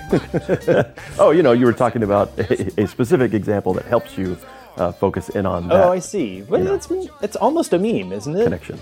Oh, 1.19 1.31
you 1.31 1.43
know, 1.43 1.53
you 1.53 1.65
were 1.65 1.73
talking 1.73 2.03
about 2.03 2.39
a, 2.39 2.83
a 2.83 2.87
specific 2.87 3.33
example 3.33 3.73
that 3.75 3.87
helps 3.87 4.19
you 4.19 4.37
uh, 4.77 4.93
focus 4.93 5.31
in 5.31 5.47
on 5.47 5.69
that 5.69 5.85
oh, 5.87 5.93
I 5.93 6.01
see. 6.01 6.43
But 6.43 6.61
know. 6.65 6.75
it's 6.75 6.89
it's 7.23 7.37
almost 7.37 7.73
a 7.73 7.79
meme, 7.79 8.13
isn't 8.13 8.37
it? 8.37 8.45
connection. 8.45 8.79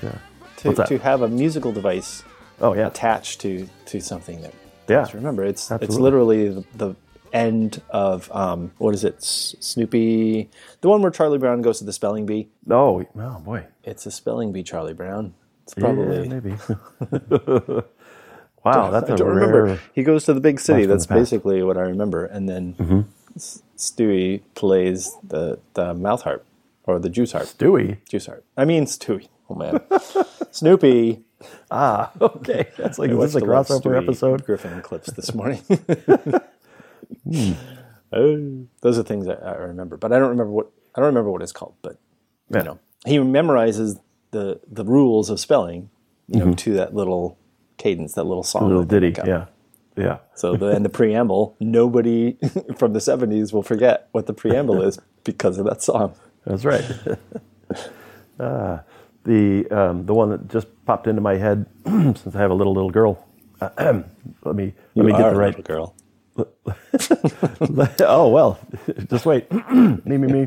Yeah. 0.00 0.18
To, 0.58 0.68
What's 0.68 0.78
that? 0.78 0.86
to 0.86 0.98
have 0.98 1.22
a 1.22 1.28
musical 1.28 1.72
device 1.72 2.22
Oh, 2.60 2.74
yeah. 2.74 2.86
attached 2.86 3.40
to 3.42 3.68
to 3.86 4.00
something 4.00 4.40
that. 4.42 4.52
Yeah. 4.88 5.06
Remember, 5.14 5.44
it's 5.44 5.70
it's 5.70 5.96
literally 5.96 6.48
the, 6.50 6.64
the 6.74 6.94
end 7.32 7.80
of 7.90 8.30
um, 8.32 8.72
what 8.78 8.94
is 8.94 9.02
it? 9.04 9.16
S- 9.16 9.54
Snoopy, 9.60 10.50
the 10.82 10.88
one 10.88 11.00
where 11.02 11.10
Charlie 11.10 11.38
Brown 11.38 11.62
goes 11.62 11.78
to 11.78 11.84
the 11.84 11.92
spelling 11.92 12.26
bee. 12.26 12.48
Oh, 12.70 13.04
oh 13.16 13.38
boy. 13.40 13.66
It's 13.82 14.06
a 14.06 14.10
spelling 14.10 14.52
bee, 14.52 14.62
Charlie 14.62 14.92
Brown. 14.94 15.34
It's 15.64 15.74
Yeah, 15.76 15.80
probably. 15.84 16.28
maybe. 16.28 16.50
wow, 18.64 18.90
that's 18.90 19.10
I 19.10 19.16
don't 19.16 19.28
rare. 19.34 19.46
remember. 19.46 19.80
He 19.94 20.02
goes 20.02 20.24
to 20.24 20.34
the 20.34 20.40
big 20.40 20.60
city. 20.60 20.86
That's 20.86 21.06
basically 21.06 21.62
what 21.62 21.76
I 21.76 21.82
remember. 21.82 22.24
And 22.26 22.48
then 22.48 22.74
Mm-hmm. 22.74 23.00
S- 23.36 23.62
Stewie 23.76 24.42
plays 24.54 25.16
the 25.26 25.58
the 25.74 25.92
mouth 25.94 26.22
harp 26.22 26.44
or 26.84 26.98
the 26.98 27.08
juice 27.10 27.32
harp. 27.32 27.46
Stewie. 27.46 27.98
Juice 28.08 28.26
harp. 28.26 28.44
I 28.56 28.64
mean 28.64 28.84
Stewie. 28.84 29.28
Oh 29.50 29.54
man, 29.54 29.80
Snoopy. 30.52 31.22
Ah, 31.70 32.12
okay. 32.20 32.68
That's 32.76 32.98
like 32.98 33.10
I 33.10 33.14
is 33.14 33.32
this 33.32 33.42
a 33.42 33.44
a 33.44 33.46
lot 33.46 33.70
of 33.70 33.82
crossover 33.82 34.00
episode? 34.02 34.44
Griffin 34.44 34.80
clips 34.82 35.10
this 35.12 35.34
morning. 35.34 35.62
Hmm. 37.30 37.52
Oh, 38.12 38.66
those 38.80 38.98
are 38.98 39.02
things 39.02 39.26
I, 39.28 39.34
I 39.34 39.54
remember, 39.54 39.96
but 39.96 40.12
I 40.12 40.18
don't 40.18 40.28
remember 40.30 40.52
what 40.52 40.70
I 40.94 41.00
don't 41.00 41.06
remember 41.08 41.30
what 41.30 41.42
it's 41.42 41.52
called. 41.52 41.74
But 41.82 41.98
Yeah. 42.50 42.58
you 42.58 42.64
know, 42.64 42.78
he 43.06 43.16
memorizes 43.18 43.98
the 44.30 44.60
the 44.70 44.84
rules 44.84 45.30
of 45.30 45.40
spelling, 45.40 45.90
you 46.28 46.40
Mm-hmm. 46.40 46.48
know, 46.50 46.54
to 46.56 46.74
that 46.74 46.94
little 46.94 47.38
cadence, 47.76 48.14
that 48.14 48.24
little 48.24 48.42
song, 48.42 48.68
little 48.68 48.84
ditty. 48.84 49.14
Yeah. 49.26 49.46
Yeah. 49.96 50.18
So 50.34 50.56
the 50.56 50.66
and 50.68 50.84
the 50.84 50.88
preamble, 51.00 51.56
nobody 51.60 52.36
from 52.76 52.92
the 52.92 53.00
seventies 53.00 53.52
will 53.52 53.62
forget 53.62 54.08
what 54.12 54.26
the 54.26 54.32
preamble 54.34 54.82
is 54.82 54.98
because 55.24 55.58
of 55.58 55.66
that 55.66 55.82
song. 55.82 56.14
That's 56.46 56.64
right. 56.64 56.84
uh, 58.38 58.78
the 59.24 59.66
um, 59.70 60.06
the 60.06 60.14
one 60.14 60.30
that 60.30 60.48
just 60.48 60.68
popped 60.86 61.06
into 61.06 61.20
my 61.20 61.36
head 61.36 61.66
since 61.84 62.34
I 62.34 62.38
have 62.38 62.50
a 62.50 62.54
little 62.54 62.72
little 62.72 62.90
girl. 62.90 63.26
let 63.60 64.04
me 64.44 64.74
let 64.94 65.06
me 65.06 65.12
get 65.12 65.30
the 65.30 65.36
right. 65.36 65.56
little 65.56 65.62
girl. 65.62 65.94
oh 68.00 68.28
well, 68.28 68.58
just 69.08 69.26
wait. 69.26 69.50
me 69.72 70.16
me 70.16 70.46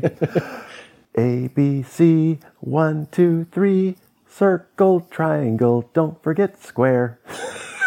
A 1.16 1.48
B 1.48 1.82
C 1.82 2.38
one 2.60 3.08
two 3.10 3.44
three 3.50 3.96
circle 4.28 5.00
triangle. 5.10 5.90
Don't 5.92 6.22
forget 6.22 6.62
square. 6.62 7.18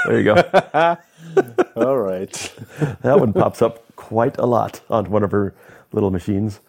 There 0.05 0.19
you 0.19 0.23
go. 0.23 0.35
All 1.75 1.97
right. 1.97 2.53
that 3.01 3.19
one 3.19 3.31
pops 3.33 3.61
up 3.61 3.95
quite 3.95 4.37
a 4.37 4.45
lot 4.45 4.81
on 4.89 5.09
one 5.09 5.23
of 5.23 5.31
her 5.31 5.53
little 5.93 6.11
machines. 6.11 6.59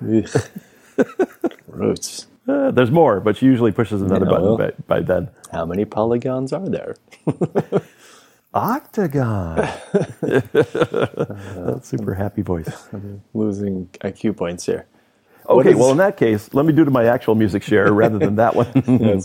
Roots. 1.66 2.26
Uh, 2.48 2.70
there's 2.72 2.90
more, 2.90 3.20
but 3.20 3.36
she 3.36 3.46
usually 3.46 3.70
pushes 3.72 4.02
another 4.02 4.26
Yeah, 4.26 4.38
well. 4.38 4.56
button 4.56 4.82
by, 4.88 4.96
by 4.96 5.02
then. 5.02 5.30
How 5.52 5.64
many 5.64 5.84
polygons 5.84 6.52
are 6.52 6.68
there? 6.68 6.96
Octagon. 8.54 9.56
That's 10.20 11.88
super 11.88 12.14
happy 12.14 12.42
voice. 12.42 12.88
Losing 13.32 13.86
IQ 14.02 14.36
points 14.36 14.66
here. 14.66 14.86
Okay, 15.48 15.70
is- 15.70 15.76
well, 15.76 15.90
in 15.90 15.96
that 15.98 16.16
case, 16.16 16.52
let 16.52 16.66
me 16.66 16.72
do 16.72 16.84
to 16.84 16.90
my 16.90 17.06
actual 17.06 17.34
music 17.34 17.62
share 17.62 17.92
rather 17.92 18.18
than 18.18 18.36
that 18.36 18.54
one. 18.54 18.66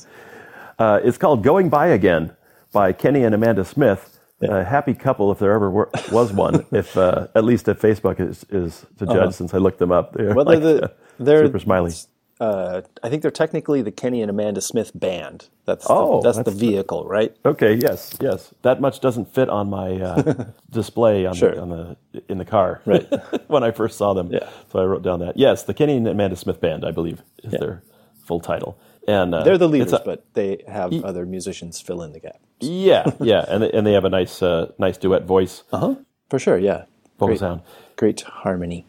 uh, 0.80 1.00
it's 1.04 1.18
called 1.18 1.44
Going 1.44 1.70
By 1.70 1.88
Again 1.88 2.32
by 2.72 2.94
Kenny 2.94 3.24
and 3.24 3.34
Amanda 3.36 3.66
Smith. 3.66 4.14
A 4.42 4.64
happy 4.64 4.94
couple, 4.94 5.32
if 5.32 5.40
there 5.40 5.52
ever 5.52 5.70
were, 5.72 5.90
was 6.12 6.32
one, 6.32 6.64
if 6.72 6.96
uh, 6.96 7.28
at 7.34 7.44
least 7.44 7.68
if 7.68 7.82
Facebook 7.82 8.20
is, 8.20 8.46
is 8.52 8.86
to 9.00 9.08
judge, 9.08 9.34
since 9.34 9.52
I 9.54 9.58
looked 9.58 9.80
them 9.80 9.92
up. 9.92 10.14
They're, 10.14 10.36
Well, 10.36 10.46
like, 10.46 10.62
they're, 10.62 10.84
uh, 10.84 10.88
the, 11.18 11.24
they're 11.24 11.46
super 11.48 11.58
smiley. 11.60 11.92
Uh, 12.40 12.82
I 13.02 13.10
think 13.10 13.24
they're 13.24 13.32
technically 13.32 13.82
the 13.82 13.92
Kenny 13.92 14.22
and 14.22 14.30
Amanda 14.30 14.62
Smith 14.62 14.92
band. 14.94 15.50
That's 15.66 15.86
Oh, 15.90 16.22
the, 16.22 16.28
that's, 16.28 16.38
that's 16.38 16.50
the 16.50 16.56
vehicle, 16.56 17.06
right? 17.08 17.36
Okay, 17.44 17.74
yes, 17.82 18.16
yes. 18.22 18.54
That 18.62 18.80
much 18.80 19.00
doesn't 19.00 19.34
fit 19.34 19.50
on 19.50 19.70
my 19.72 19.94
uh, 20.00 20.46
display 20.70 21.26
on, 21.26 21.34
Sure. 21.34 21.56
the, 21.56 21.62
on 21.62 21.70
the 21.70 21.98
in 22.30 22.38
the 22.38 22.46
car. 22.46 22.82
Right. 22.86 23.06
when 23.48 23.64
I 23.64 23.72
first 23.72 23.98
saw 23.98 24.14
them. 24.14 24.32
Yeah. 24.32 24.48
So 24.72 24.80
I 24.80 24.84
wrote 24.86 25.02
down 25.02 25.20
that. 25.22 25.38
Yes, 25.38 25.64
the 25.64 25.74
Kenny 25.74 25.98
and 25.98 26.08
Amanda 26.08 26.36
Smith 26.36 26.62
Band, 26.62 26.86
I 26.86 26.92
believe, 26.92 27.22
is 27.44 27.52
their 27.54 27.82
full 28.26 28.40
title. 28.40 28.78
And 29.08 29.34
uh, 29.34 29.44
They're 29.44 29.58
the 29.58 29.70
leaders, 29.70 29.94
a- 29.94 30.02
but 30.06 30.26
they 30.34 30.64
have 30.68 30.94
other 31.04 31.26
musicians 31.26 31.80
fill 31.82 32.02
in 32.04 32.12
the 32.12 32.20
gap. 32.20 32.40
yeah, 32.60 33.10
yeah, 33.20 33.46
and 33.48 33.64
they, 33.64 33.72
and 33.72 33.88
they 33.88 33.94
have 33.94 34.06
a 34.06 34.10
nice 34.10 34.44
uh, 34.44 34.72
nice 34.78 34.98
duet 34.98 35.24
voice, 35.24 35.64
Uh-huh. 35.72 35.96
For 36.30 36.38
sure, 36.38 36.58
yeah. 36.60 36.86
vocal 37.18 37.28
Great, 37.30 37.40
sound, 37.40 37.62
great 37.96 38.22
harmony. 38.22 38.86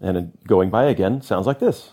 and 0.00 0.32
going 0.46 0.70
by 0.70 0.84
again 0.84 1.20
sounds 1.20 1.46
like 1.46 1.58
this. 1.58 1.90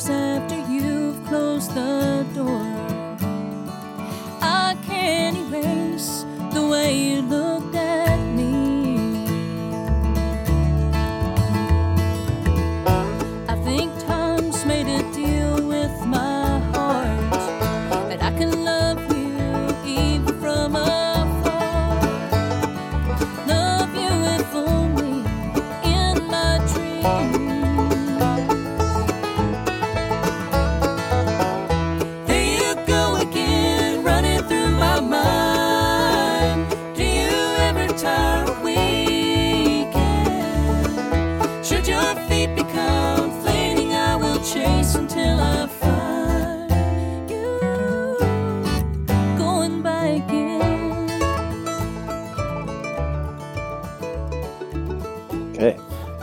Lingers 0.00 0.08
after 0.08 0.59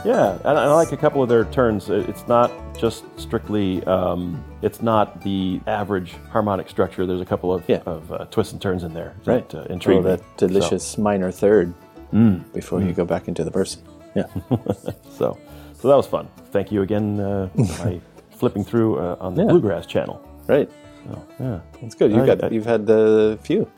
Yeah, 0.07 0.37
and 0.45 0.57
I 0.57 0.73
like 0.73 0.91
a 0.93 0.97
couple 0.97 1.21
of 1.21 1.27
their 1.27 1.43
turns. 1.45 1.89
It's 1.89 2.25
not 2.27 2.49
just 2.77 3.03
strictly. 3.19 3.83
Um, 3.85 4.41
it's 4.61 4.81
not 4.81 5.21
the 5.21 5.59
average 5.67 6.13
harmonic 6.31 6.69
structure. 6.69 7.05
There's 7.05 7.19
a 7.21 7.25
couple 7.25 7.53
of, 7.53 7.63
Yeah. 7.67 7.81
of 7.85 8.09
uh, 8.11 8.25
twists 8.31 8.53
and 8.53 8.61
turns 8.61 8.83
in 8.83 8.93
there 8.93 9.13
Right. 9.25 9.47
that 9.49 9.59
uh, 9.59 9.73
intrigue 9.73 9.99
Oh, 9.99 10.03
that 10.03 10.21
delicious 10.37 10.97
minor 10.97 11.29
third 11.31 11.73
Mm. 12.13 12.53
before 12.53 12.81
you 12.81 12.93
go 12.93 13.03
back 13.03 13.27
into 13.27 13.43
the 13.43 13.51
verse. 13.51 13.77
Yeah. 14.15 14.27
So, 15.17 15.37
so 15.73 15.87
that 15.89 15.95
was 15.97 16.07
fun. 16.07 16.29
Thank 16.51 16.71
you 16.71 16.83
again 16.83 17.19
uh, 17.19 17.49
by 17.83 17.99
flipping 18.31 18.63
through 18.63 18.99
uh, 18.99 19.17
on 19.19 19.35
the 19.35 19.41
Yeah. 19.43 19.49
Bluegrass 19.49 19.85
channel. 19.87 20.21
right. 20.47 20.69
So, 21.05 21.27
yeah, 21.39 21.59
That's 21.81 21.95
good. 21.95 22.11
You've 22.11 22.23
I- 22.23 22.25
got 22.35 22.43
I- 22.45 22.49
you've 22.49 22.65
had 22.65 22.85
the 22.85 23.37
few. 23.43 23.69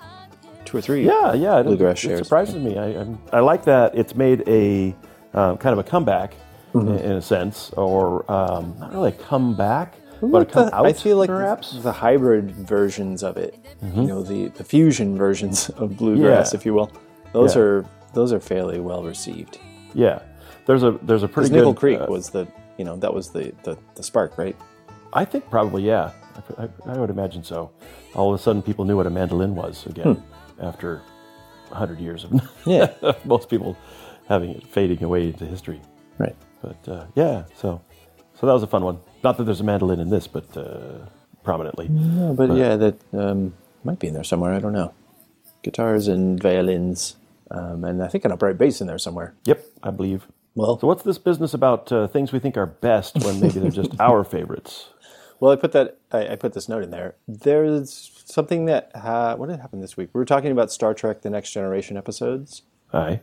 Two 0.66 0.78
or 0.78 0.82
three. 0.82 1.06
yeah, 1.08 1.34
yeah. 1.34 1.64
Bluegrass 1.64 1.98
it 1.98 2.08
shares. 2.08 2.20
surprises 2.20 2.56
me. 2.56 2.78
I, 2.78 2.90
I'm- 3.00 3.18
I 3.34 3.40
like 3.40 3.64
that 3.66 3.98
it's 3.98 4.14
made 4.16 4.44
a 4.48 4.94
um, 5.34 5.58
kind 5.58 5.74
of 5.74 5.80
a 5.80 5.84
comeback 5.90 6.34
Mm-hmm. 6.74 6.88
in, 6.88 6.98
in 7.00 7.12
a 7.14 7.22
sense, 7.22 7.72
or 7.76 8.32
um, 8.32 8.76
not 8.80 8.94
really 8.94 9.10
a 9.10 9.12
comeback, 9.14 9.96
but 10.22 10.28
a 10.28 10.28
Like 10.28 10.52
come 10.52 10.66
the-. 10.70 10.76
I 10.76 10.94
feel 10.94 11.18
like 11.18 11.28
perhaps. 11.28 11.72
the 11.82 11.92
hybrid 11.92 12.52
versions 12.52 13.24
of 13.24 13.38
it, 13.38 13.58
you 13.96 14.04
know, 14.04 14.22
the, 14.22 14.50
the 14.50 14.64
fusion 14.64 15.18
versions 15.18 15.70
of 15.78 15.98
bluegrass, 15.98 16.54
Yeah. 16.54 16.60
if 16.60 16.68
you 16.68 16.76
will, 16.76 16.92
those 17.34 17.56
Yeah. 17.56 17.62
are 17.64 17.86
those 18.14 18.32
are 18.32 18.40
fairly 18.40 18.80
well 18.80 19.04
received. 19.04 19.58
yeah, 19.96 20.20
there's 20.68 20.84
a 20.84 20.92
there's 21.02 21.24
a 21.24 21.28
pretty 21.28 21.50
good. 21.50 21.56
Nickel 21.56 21.74
Creek 21.74 22.00
uh, 22.02 22.06
was 22.08 22.30
the 22.30 22.48
you 22.78 22.86
know 22.86 22.96
that 22.98 23.12
was 23.12 23.30
the, 23.32 23.52
the, 23.64 23.76
the 23.96 24.04
spark, 24.04 24.38
right? 24.38 24.56
I 25.12 25.26
think 25.26 25.50
probably 25.50 25.82
yeah. 25.88 26.12
I, 26.60 26.66
I, 26.66 26.70
I 26.94 26.98
would 27.00 27.10
imagine 27.10 27.44
so. 27.44 27.72
All 28.14 28.32
of 28.32 28.40
a 28.40 28.44
sudden, 28.44 28.62
people 28.62 28.86
knew 28.86 28.96
what 28.96 29.08
a 29.08 29.10
mandolin 29.10 29.56
was 29.56 29.88
again 29.88 30.22
after 30.62 31.02
hundred 31.72 32.00
years 32.00 32.26
of 32.26 32.30
Hmm. 32.30 32.40
Yeah. 32.70 32.94
most 33.26 33.50
people 33.50 33.76
having 34.30 34.52
it 34.52 34.66
fading 34.68 35.04
away 35.04 35.28
into 35.28 35.46
history. 35.46 35.82
Right. 36.18 36.36
But 36.62 36.88
uh, 36.88 37.06
yeah, 37.16 37.46
so 37.56 37.82
so 38.40 38.48
that 38.48 38.54
was 38.54 38.64
a 38.64 38.68
fun 38.68 38.84
one. 38.84 39.00
Not 39.24 39.38
that 39.38 39.44
there's 39.44 39.60
a 39.60 39.66
mandolin 39.66 40.00
in 40.00 40.10
this, 40.10 40.28
but 40.28 40.56
uh, 40.56 41.06
prominently. 41.44 41.90
No, 41.90 42.34
but, 42.34 42.56
yeah, 42.56 42.78
that 42.78 42.98
um, 43.14 43.54
might 43.84 44.00
be 44.00 44.08
in 44.08 44.14
there 44.14 44.24
somewhere. 44.24 44.54
I 44.54 44.60
don't 44.60 44.74
know. 44.74 44.94
Guitars 45.62 46.08
and 46.08 46.42
violins, 46.42 47.18
um, 47.52 47.84
and 47.84 48.02
I 48.02 48.08
think 48.08 48.24
an 48.24 48.32
upright 48.32 48.58
bass 48.58 48.80
in 48.80 48.88
there 48.88 48.98
somewhere. 48.98 49.36
Yep, 49.46 49.66
I 49.84 49.92
believe. 49.92 50.28
Well, 50.56 50.80
So 50.80 50.88
what's 50.88 51.04
this 51.04 51.18
business 51.18 51.54
about 51.54 51.92
uh, 51.92 52.08
things 52.08 52.32
we 52.32 52.40
think 52.40 52.56
are 52.56 52.66
best 52.66 53.18
when 53.24 53.40
maybe 53.40 53.60
they're 53.60 53.72
just 53.72 53.92
our 54.00 54.24
favorites? 54.24 54.90
Well, 55.40 55.52
I 55.52 55.56
put 55.56 55.72
that. 55.74 55.98
I, 56.12 56.30
I 56.30 56.36
put 56.36 56.54
this 56.54 56.70
note 56.70 56.84
in 56.84 56.92
there. 56.92 57.16
There's 57.28 58.24
something 58.26 58.66
that 58.66 58.92
ha- 58.96 59.36
what 59.36 59.50
did 59.50 59.60
happen 59.60 59.80
this 59.82 59.98
week? 59.98 60.10
We 60.14 60.20
were 60.20 60.26
talking 60.26 60.52
about 60.52 60.72
Star 60.72 60.94
Trek: 60.94 61.22
The 61.22 61.30
Next 61.30 61.52
Generation 61.52 61.98
episodes 61.98 62.64
Aye. 62.94 63.22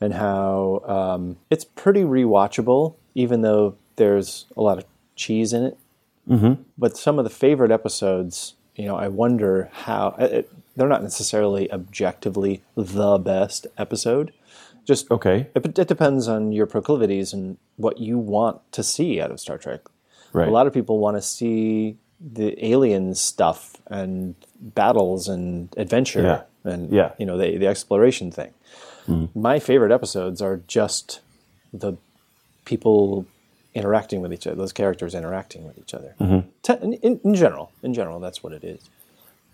And 0.00 0.14
how 0.14 0.82
um, 0.86 1.36
it's 1.50 1.64
pretty 1.64 2.02
rewatchable, 2.02 2.94
even 3.14 3.42
though 3.42 3.76
there's 3.96 4.46
a 4.56 4.62
lot 4.62 4.78
of 4.78 4.84
cheese 5.14 5.52
in 5.52 5.62
it. 5.64 5.78
Mm-hmm. 6.28 6.62
But 6.76 6.96
some 6.96 7.18
of 7.18 7.24
the 7.24 7.30
favorite 7.30 7.70
episodes, 7.70 8.54
you 8.74 8.84
know, 8.86 8.96
I 8.96 9.08
wonder 9.08 9.70
how 9.72 10.14
it, 10.18 10.32
it- 10.32 10.52
they're 10.76 10.88
not 10.88 11.02
necessarily 11.02 11.72
objectively 11.72 12.62
the 12.74 13.16
best 13.16 13.66
episode. 13.78 14.34
Just 14.84 15.10
Okay. 15.10 15.46
it, 15.54 15.78
it 15.78 15.88
depends 15.88 16.28
on 16.28 16.52
your 16.52 16.66
proclivities 16.66 17.32
and 17.32 17.56
what 17.76 17.98
you 17.98 18.18
want 18.18 18.60
to 18.72 18.82
see 18.82 19.18
out 19.18 19.30
of 19.30 19.40
Star 19.40 19.56
Trek. 19.56 19.80
Right. 20.34 20.46
A 20.46 20.50
lot 20.50 20.66
of 20.66 20.74
people 20.74 20.98
want 20.98 21.16
to 21.16 21.22
see 21.22 21.96
the 22.20 22.62
alien 22.62 23.14
stuff 23.14 23.76
and 23.86 24.34
battles 24.60 25.28
and 25.28 25.72
adventure 25.78 26.20
Yeah. 26.22 26.70
and 26.70 26.92
Yeah. 26.92 27.12
you 27.18 27.24
know 27.24 27.38
the 27.38 27.56
the 27.56 27.66
exploration 27.66 28.30
thing. 28.30 28.52
My 29.34 29.58
favorite 29.58 29.92
episodes 29.92 30.40
are 30.42 30.60
just 30.66 31.20
the 31.72 31.94
people 32.64 33.26
interacting 33.74 34.20
with 34.22 34.32
each 34.32 34.46
other, 34.46 34.56
those 34.56 34.72
characters 34.72 35.14
interacting 35.14 35.66
with 35.66 35.78
each 35.78 35.94
other. 35.94 36.14
Te- 36.62 36.72
in, 36.82 37.20
in, 37.22 37.34
general, 37.34 37.70
in 37.82 37.92
general, 37.94 38.18
that's 38.20 38.42
what 38.42 38.52
it 38.52 38.64
is. 38.64 38.80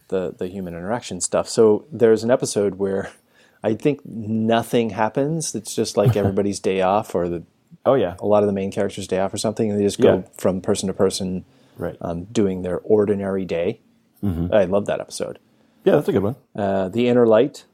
The 0.08 0.34
the 0.36 0.46
human 0.48 0.74
interaction 0.74 1.20
stuff. 1.20 1.48
So 1.48 1.84
there's 1.90 2.22
an 2.24 2.30
episode 2.30 2.74
where 2.76 3.10
I 3.64 3.74
think 3.74 4.04
nothing 4.04 4.90
happens. 4.90 5.54
It's 5.54 5.74
just 5.74 5.96
like 5.96 6.16
everybody's 6.22 6.60
day 6.60 6.80
off, 6.82 7.14
or 7.14 7.28
the 7.28 7.42
Oh 7.84 7.94
yeah. 7.94 8.14
a 8.20 8.26
lot 8.26 8.42
of 8.42 8.46
the 8.46 8.52
main 8.52 8.70
characters' 8.70 9.08
day 9.08 9.18
off, 9.18 9.32
or 9.34 9.38
something, 9.38 9.70
and 9.70 9.78
they 9.80 9.84
just 9.84 10.00
go 10.00 10.16
Yeah. 10.18 10.22
from 10.36 10.60
person 10.60 10.86
to 10.88 10.92
person, 10.92 11.44
Right. 11.76 11.96
um, 12.00 12.24
doing 12.24 12.62
their 12.62 12.78
ordinary 12.80 13.44
day. 13.44 13.80
I 14.24 14.66
love 14.66 14.86
that 14.86 15.00
episode. 15.00 15.40
yeah, 15.84 15.96
that's 15.96 16.06
a 16.08 16.12
good 16.12 16.22
one. 16.22 16.36
Uh, 16.54 16.88
the 16.88 17.08
Inner 17.08 17.26
Light 17.26 17.64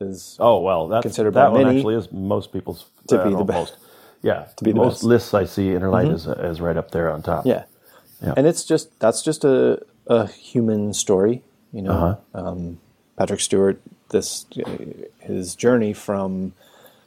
is 0.00 0.36
Oh 0.40 0.60
well, 0.60 0.88
that's 0.88 1.02
Considered 1.02 1.34
that 1.34 1.52
one 1.52 1.66
actually 1.66 1.94
is 1.96 2.10
most 2.12 2.52
people's 2.52 2.86
to 3.08 3.20
uh, 3.20 3.28
be 3.28 3.34
the 3.34 3.44
best. 3.44 3.72
most. 3.72 3.76
Yeah, 4.22 4.46
to 4.56 4.64
be 4.64 4.72
the 4.72 4.76
most 4.78 4.94
best. 4.94 5.00
Mm-hmm. 5.02 5.08
lists 5.08 5.34
I 5.34 5.44
see, 5.44 5.74
Inner 5.74 5.88
Light 5.90 6.08
is 6.08 6.26
is 6.26 6.60
right 6.60 6.76
up 6.76 6.90
there 6.90 7.10
on 7.10 7.22
top. 7.22 7.46
Yeah. 7.46 7.64
Yeah. 8.22 8.34
And 8.36 8.46
it's 8.46 8.64
just 8.64 8.98
that's 9.00 9.22
just 9.22 9.44
a, 9.44 9.80
a 10.08 10.26
human 10.26 10.92
story, 10.92 11.42
you 11.72 11.82
know. 11.82 11.92
Uh-huh. 11.92 12.48
Um, 12.48 12.80
Patrick 13.16 13.40
Stewart, 13.40 13.80
this 14.10 14.46
his 15.20 15.54
journey 15.54 15.92
from 15.92 16.52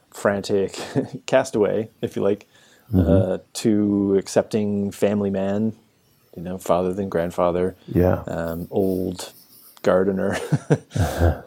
frantic 0.09 0.79
castaway, 1.25 1.89
if 2.01 2.15
you 2.15 2.21
like, 2.21 2.47
Mm-hmm. 2.93 3.09
uh, 3.09 3.37
to 3.53 4.17
accepting 4.17 4.91
family 4.91 5.29
man, 5.29 5.71
you 6.35 6.43
know, 6.43 6.57
father 6.57 6.91
than 6.91 7.07
grandfather, 7.07 7.77
Yeah. 7.87 8.23
um, 8.27 8.67
old 8.69 9.31
gardener, 9.83 10.37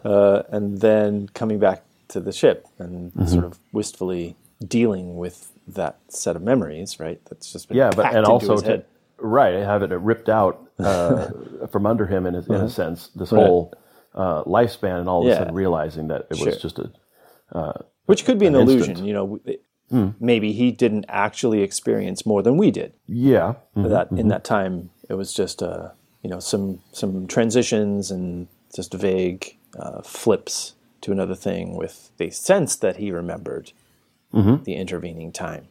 uh, 0.03 0.43
and 0.49 0.79
then 0.81 1.29
coming 1.33 1.59
back 1.59 1.83
to 2.09 2.19
the 2.19 2.31
ship 2.31 2.67
and 2.77 3.11
Mm-hmm. 3.13 3.27
sort 3.27 3.45
of 3.45 3.59
wistfully 3.71 4.35
dealing 4.65 5.17
with 5.17 5.51
that 5.67 5.97
set 6.09 6.35
of 6.35 6.41
memories, 6.41 6.99
right? 6.99 7.19
That's 7.29 7.51
just 7.51 7.67
been 7.67 7.77
yeah, 7.77 7.91
but 7.95 8.13
and 8.13 8.25
also 8.25 8.59
to, 8.61 8.83
right, 9.17 9.55
have 9.55 9.81
it 9.83 9.91
ripped 9.91 10.29
out 10.29 10.69
uh, 10.79 11.29
from 11.71 11.85
under 11.85 12.05
him 12.05 12.25
in 12.25 12.35
a, 12.35 12.39
in 12.45 12.53
a 12.55 12.69
sense. 12.69 13.09
This 13.15 13.31
Uh-huh. 13.31 13.41
Right. 13.41 13.47
whole 13.47 13.73
uh, 14.13 14.43
lifespan, 14.43 14.99
and 14.99 15.09
all 15.09 15.21
of 15.25 15.27
a 15.31 15.35
sudden 15.35 15.55
realizing 15.55 16.07
that 16.09 16.27
it 16.29 16.37
Sure. 16.37 16.45
was 16.47 16.61
just 16.61 16.79
a 16.79 16.91
which 18.05 18.23
could 18.25 18.37
be 18.37 18.45
an, 18.45 18.55
an 18.55 18.61
illusion. 18.61 18.89
instant. 18.91 19.07
You 19.07 19.13
know, 19.13 19.39
it- 19.45 19.61
maybe 20.19 20.51
he 20.51 20.71
didn't 20.71 21.05
actually 21.07 21.61
experience 21.61 22.25
more 22.25 22.41
than 22.43 22.57
we 22.57 22.71
did. 22.71 22.93
yeah, 23.07 23.55
mhm. 23.77 23.89
That 23.89 24.11
in 24.11 24.27
that 24.29 24.43
time, 24.43 24.89
it 25.09 25.13
was 25.15 25.33
just 25.33 25.61
uh, 25.63 25.89
you 26.25 26.29
know 26.31 26.39
some 26.39 26.79
some 26.91 27.27
transitions 27.27 28.09
and 28.09 28.47
just 28.75 28.91
vague 28.95 29.55
uh, 29.79 30.01
flips 30.01 30.73
to 31.01 31.11
another 31.11 31.35
thing 31.35 31.75
with 31.75 32.09
the 32.17 32.31
sense 32.31 32.75
that 32.77 32.95
he 32.97 33.11
remembered 33.11 33.71
the 34.33 34.73
intervening 34.75 35.31
time. 35.31 35.65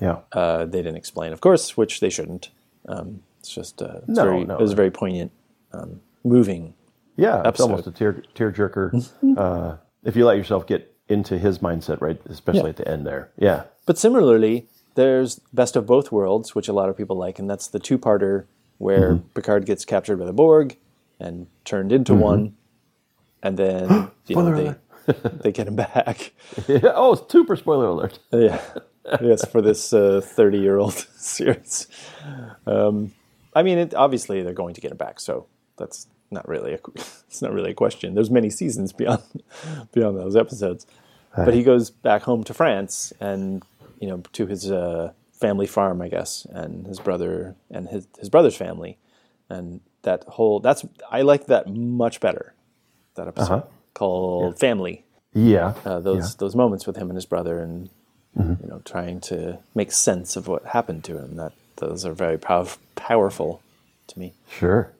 yeah. 0.00 0.18
Uh, 0.32 0.64
they 0.64 0.78
didn't 0.84 0.96
explain, 0.96 1.30
of 1.32 1.40
course, 1.42 1.76
which 1.76 1.98
they 2.00 2.08
shouldn't. 2.08 2.48
Um, 2.88 3.22
it's 3.40 3.50
just 3.50 3.82
uh, 3.82 3.98
it's 4.06 4.16
No, 4.18 4.22
very, 4.24 4.44
no. 4.44 4.54
it 4.54 4.60
was 4.60 4.72
very 4.72 4.90
poignant, 4.90 5.30
um, 5.72 6.00
moving. 6.24 6.74
Yeah, 7.16 7.42
it's 7.44 7.60
almost 7.60 7.86
a 7.88 7.90
tear 7.90 8.22
tear 8.36 8.50
jerker. 8.52 8.86
uh, 9.36 9.76
if 10.04 10.14
you 10.16 10.24
let 10.24 10.36
yourself 10.38 10.66
get 10.66 10.94
into 11.08 11.36
his 11.38 11.58
mindset, 11.58 12.00
right? 12.00 12.18
Especially 12.26 12.62
Yeah. 12.62 12.68
at 12.74 12.76
the 12.76 12.88
end 12.88 13.04
there. 13.06 13.24
Yeah. 13.36 13.64
But 13.84 13.98
similarly, 13.98 14.68
there's 14.94 15.40
Best 15.52 15.74
of 15.76 15.84
Both 15.86 16.10
Worlds, 16.12 16.54
which 16.54 16.68
a 16.68 16.72
lot 16.72 16.88
of 16.88 16.96
people 16.96 17.16
like, 17.16 17.38
and 17.40 17.50
that's 17.50 17.66
the 17.66 17.78
two-parter 17.80 18.44
where 18.78 19.14
Mm-hmm. 19.14 19.28
Picard 19.34 19.66
gets 19.66 19.84
captured 19.84 20.16
by 20.16 20.24
the 20.24 20.32
Borg 20.32 20.76
and 21.20 21.46
turned 21.64 21.92
into 21.92 22.14
one, 22.14 22.56
and 23.42 23.56
then 23.56 24.10
you 24.26 24.36
know, 24.36 24.54
they 24.54 25.12
they 25.42 25.52
get 25.52 25.68
him 25.68 25.76
back. 25.76 26.32
oh, 26.68 27.26
super 27.28 27.56
spoiler 27.56 27.86
alert. 27.86 28.18
yeah, 28.32 28.60
yes, 29.20 29.44
for 29.48 29.60
this 29.60 29.90
thirty-year-old 29.90 30.94
series. 31.16 31.88
Um, 32.66 33.12
I 33.54 33.62
mean, 33.62 33.78
it, 33.78 33.94
obviously 33.94 34.42
they're 34.42 34.52
going 34.52 34.74
to 34.74 34.80
get 34.80 34.90
him 34.90 34.96
back, 34.96 35.20
so 35.20 35.46
that's 35.76 36.06
not 36.30 36.46
really 36.46 36.74
a 36.74 36.78
it's 37.26 37.42
not 37.42 37.52
really 37.52 37.70
a 37.70 37.74
question. 37.74 38.14
There's 38.14 38.30
many 38.30 38.50
seasons 38.50 38.92
beyond 38.92 39.22
beyond 39.92 40.18
those 40.18 40.36
episodes, 40.36 40.86
but 41.34 41.54
he 41.54 41.62
goes 41.62 41.90
back 41.90 42.22
home 42.22 42.44
to 42.44 42.54
France 42.54 43.12
and 43.20 43.62
you 44.00 44.08
know 44.08 44.22
to 44.32 44.46
his 44.46 44.70
uh, 44.70 45.12
family 45.40 45.66
farm, 45.66 46.00
I 46.02 46.08
guess, 46.08 46.46
and 46.50 46.86
his 46.86 46.98
brother 47.00 47.56
and 47.70 47.88
his 47.88 48.06
his 48.18 48.28
brother's 48.28 48.56
family, 48.56 48.98
and 49.48 49.80
that 50.02 50.24
whole 50.24 50.60
that's 50.60 50.84
I 51.10 51.22
like 51.22 51.46
that 51.46 51.68
much 51.68 52.20
better. 52.20 52.54
That 53.14 53.28
episode 53.28 53.52
Uh-huh. 53.52 53.66
called 53.94 54.58
Family 54.58 55.04
Yeah. 55.34 55.74
uh, 55.84 56.00
those 56.00 56.36
those 56.36 56.54
moments 56.54 56.86
with 56.86 56.96
him 56.96 57.08
and 57.10 57.16
his 57.16 57.26
brother, 57.26 57.58
and 57.60 57.90
you 58.36 58.68
know, 58.68 58.80
trying 58.84 59.20
to 59.20 59.58
make 59.74 59.90
sense 59.90 60.36
of 60.36 60.46
what 60.46 60.64
happened 60.66 61.02
to 61.04 61.18
him. 61.18 61.36
That 61.36 61.52
those 61.76 62.04
are 62.06 62.12
very 62.12 62.38
pow- 62.38 62.68
powerful 62.94 63.60
to 64.08 64.18
me. 64.18 64.34
Sure. 64.48 64.92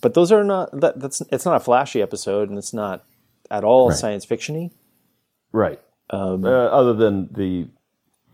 But 0.00 0.12
those 0.14 0.32
are 0.32 0.44
not 0.44 0.70
that, 0.80 1.00
that's 1.00 1.20
it's 1.32 1.44
not 1.46 1.56
a 1.56 1.60
flashy 1.60 2.00
episode, 2.02 2.48
and 2.50 2.58
it's 2.58 2.72
not 2.74 3.04
at 3.50 3.64
all 3.64 3.88
Right. 3.88 3.96
science 3.98 4.24
fictiony. 4.26 4.70
right. 5.52 5.80
uh, 6.10 6.34
other 6.36 6.92
than 6.94 7.28
the, 7.32 7.66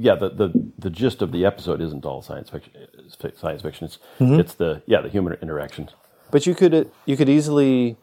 yeah, 0.01 0.15
the, 0.15 0.31
the 0.31 0.73
the 0.79 0.91
gist 0.91 1.21
of 1.21 1.31
the 1.31 1.45
episode 1.45 1.81
isn't 1.81 2.07
all 2.07 2.23
science 2.23 2.49
fiction. 2.49 2.73
It's 2.99 3.41
science 3.41 3.63
fiction. 3.63 3.85
It's 3.85 3.99
it's 4.19 4.55
the 4.55 4.83
yeah 4.87 5.03
the 5.03 5.11
human 5.11 5.35
interactions. 5.43 5.91
But 6.31 6.47
you 6.47 6.55
could 6.55 6.91
you 7.05 7.17
could 7.17 7.29
easily 7.29 7.97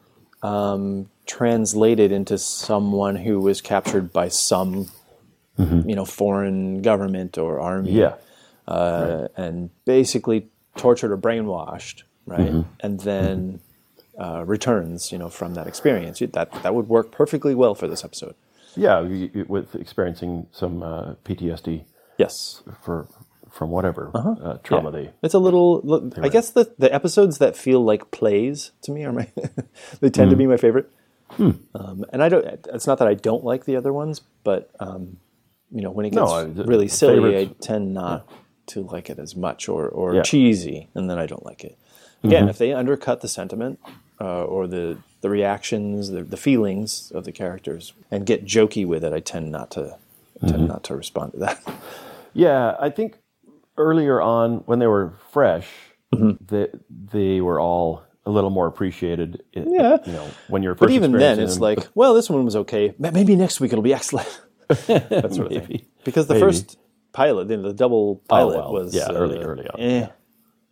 um, 0.43 1.10
translate 1.25 1.99
it 1.99 2.12
into 2.12 2.38
someone 2.38 3.15
who 3.15 3.39
was 3.39 3.62
captured 3.62 4.13
by 4.13 4.27
some 4.27 4.89
you 5.57 5.95
know 5.95 6.05
foreign 6.05 6.83
government 6.83 7.38
or 7.38 7.60
army. 7.60 7.91
Yeah. 7.91 8.15
uh, 8.67 9.27
and 9.36 9.69
basically 9.86 10.49
tortured 10.75 11.12
or 11.12 11.17
brainwashed, 11.17 12.03
right? 12.27 12.51
Mm-hmm. 12.51 12.69
And 12.81 12.99
then 12.99 13.60
uh, 14.19 14.43
returns, 14.45 15.12
you 15.12 15.17
know, 15.17 15.29
from 15.29 15.55
that 15.55 15.67
experience. 15.67 16.19
That 16.19 16.51
that 16.63 16.75
would 16.75 16.88
work 16.88 17.12
perfectly 17.12 17.55
well 17.55 17.73
for 17.73 17.88
this 17.88 18.03
episode. 18.03 18.36
Yeah, 18.77 19.01
with 19.47 19.75
experiencing 19.75 20.47
some 20.51 20.83
uh, 20.83 21.15
PTSD 21.25 21.83
Yes, 22.17 22.63
for 22.83 23.07
from 23.51 23.69
whatever 23.71 24.11
uh, 24.13 24.57
trauma 24.63 24.89
Uh-huh. 24.89 24.97
Yeah. 24.97 25.03
they. 25.05 25.13
It's 25.23 25.33
a 25.33 25.39
little. 25.39 25.81
look, 25.83 26.17
I 26.19 26.29
guess 26.29 26.51
the 26.51 26.73
the 26.77 26.93
episodes 26.93 27.37
that 27.39 27.55
feel 27.57 27.83
like 27.83 28.11
plays 28.11 28.71
to 28.83 28.91
me 28.91 29.03
are 29.05 29.11
my. 29.13 29.27
they 30.01 30.09
tend 30.09 30.29
to 30.29 30.35
Mm. 30.35 30.39
be 30.39 30.47
my 30.47 30.57
favorite. 30.57 30.89
Hmm. 31.31 31.51
Um, 31.75 32.05
and 32.13 32.23
I 32.23 32.29
don't. 32.29 32.45
It's 32.73 32.87
not 32.87 32.99
that 32.99 33.07
I 33.07 33.13
don't 33.15 33.43
like 33.43 33.65
the 33.65 33.75
other 33.75 33.91
ones, 33.91 34.21
but 34.43 34.69
um, 34.79 35.17
you 35.71 35.81
know, 35.81 35.91
when 35.91 36.05
it 36.05 36.13
No, 36.13 36.21
gets 36.25 36.31
I- 36.33 36.43
the- 36.45 36.63
really 36.65 36.87
silly, 36.87 37.37
I 37.37 37.45
tend 37.59 37.93
not 37.93 38.27
to 38.67 38.81
like 38.81 39.09
it 39.09 39.19
as 39.19 39.35
much, 39.35 39.67
or 39.69 39.87
or 39.87 40.13
Yeah. 40.13 40.21
Mm-hmm. 40.21 40.23
cheesy, 40.31 40.89
and 40.95 41.09
then 41.09 41.17
I 41.19 41.25
don't 41.25 41.45
like 41.45 41.63
it. 41.63 41.77
Again, 42.23 42.49
if 42.49 42.57
they 42.57 42.73
undercut 42.73 43.21
the 43.21 43.27
sentiment 43.27 43.79
uh, 44.19 44.43
or 44.45 44.67
the 44.67 44.97
the 45.21 45.30
reactions, 45.30 46.10
the, 46.12 46.23
the 46.23 46.38
feelings 46.38 47.12
of 47.15 47.23
the 47.25 47.32
characters, 47.32 47.93
and 48.12 48.25
get 48.25 48.45
jokey 48.45 48.86
with 48.86 49.03
it, 49.03 49.13
I 49.13 49.19
tend 49.19 49.51
not 49.51 49.71
to 49.71 49.97
Mm-hmm. 50.38 50.47
tend 50.49 50.67
not 50.67 50.84
to 50.84 50.95
respond 50.95 51.32
to 51.34 51.39
that. 51.39 51.60
Yeah, 52.34 52.75
I 52.80 52.91
think 52.91 53.17
earlier 53.77 54.21
on 54.21 54.58
when 54.67 54.77
they 54.80 54.88
were 54.88 55.13
fresh, 55.32 55.67
Mm-hmm. 56.13 56.45
they 56.45 56.67
they 57.13 57.41
were 57.41 57.60
all 57.60 58.03
a 58.25 58.30
little 58.30 58.49
more 58.51 58.67
appreciated. 58.67 59.41
i- 59.56 59.65
Yeah. 59.67 59.97
you 60.06 60.12
know, 60.13 60.27
when 60.47 60.62
you're 60.63 60.75
first. 60.75 60.82
But 60.88 60.91
even 60.91 61.12
then, 61.13 61.39
it's 61.39 61.60
like, 61.60 61.80
well, 61.95 62.13
this 62.13 62.30
one 62.30 62.45
was 62.45 62.56
okay. 62.56 62.93
Maybe 62.99 63.36
next 63.36 63.60
week 63.60 63.73
it'll 63.73 63.82
be 63.84 63.93
excellent. 63.95 64.30
that 64.67 65.34
sort 65.34 65.51
of 65.51 65.65
thing. 65.67 65.86
Because 66.06 66.27
the 66.27 66.36
Maybe. 66.36 66.45
first 66.45 66.77
pilot, 67.13 67.47
the, 67.47 67.58
the 67.58 67.73
double 67.73 68.21
pilot, 68.30 68.58
well, 68.58 68.73
was 68.73 68.93
yeah, 68.95 69.06
uh, 69.08 69.13
early- 69.15 69.39
early 69.39 69.67
on. 69.67 69.80
eh. 69.80 70.08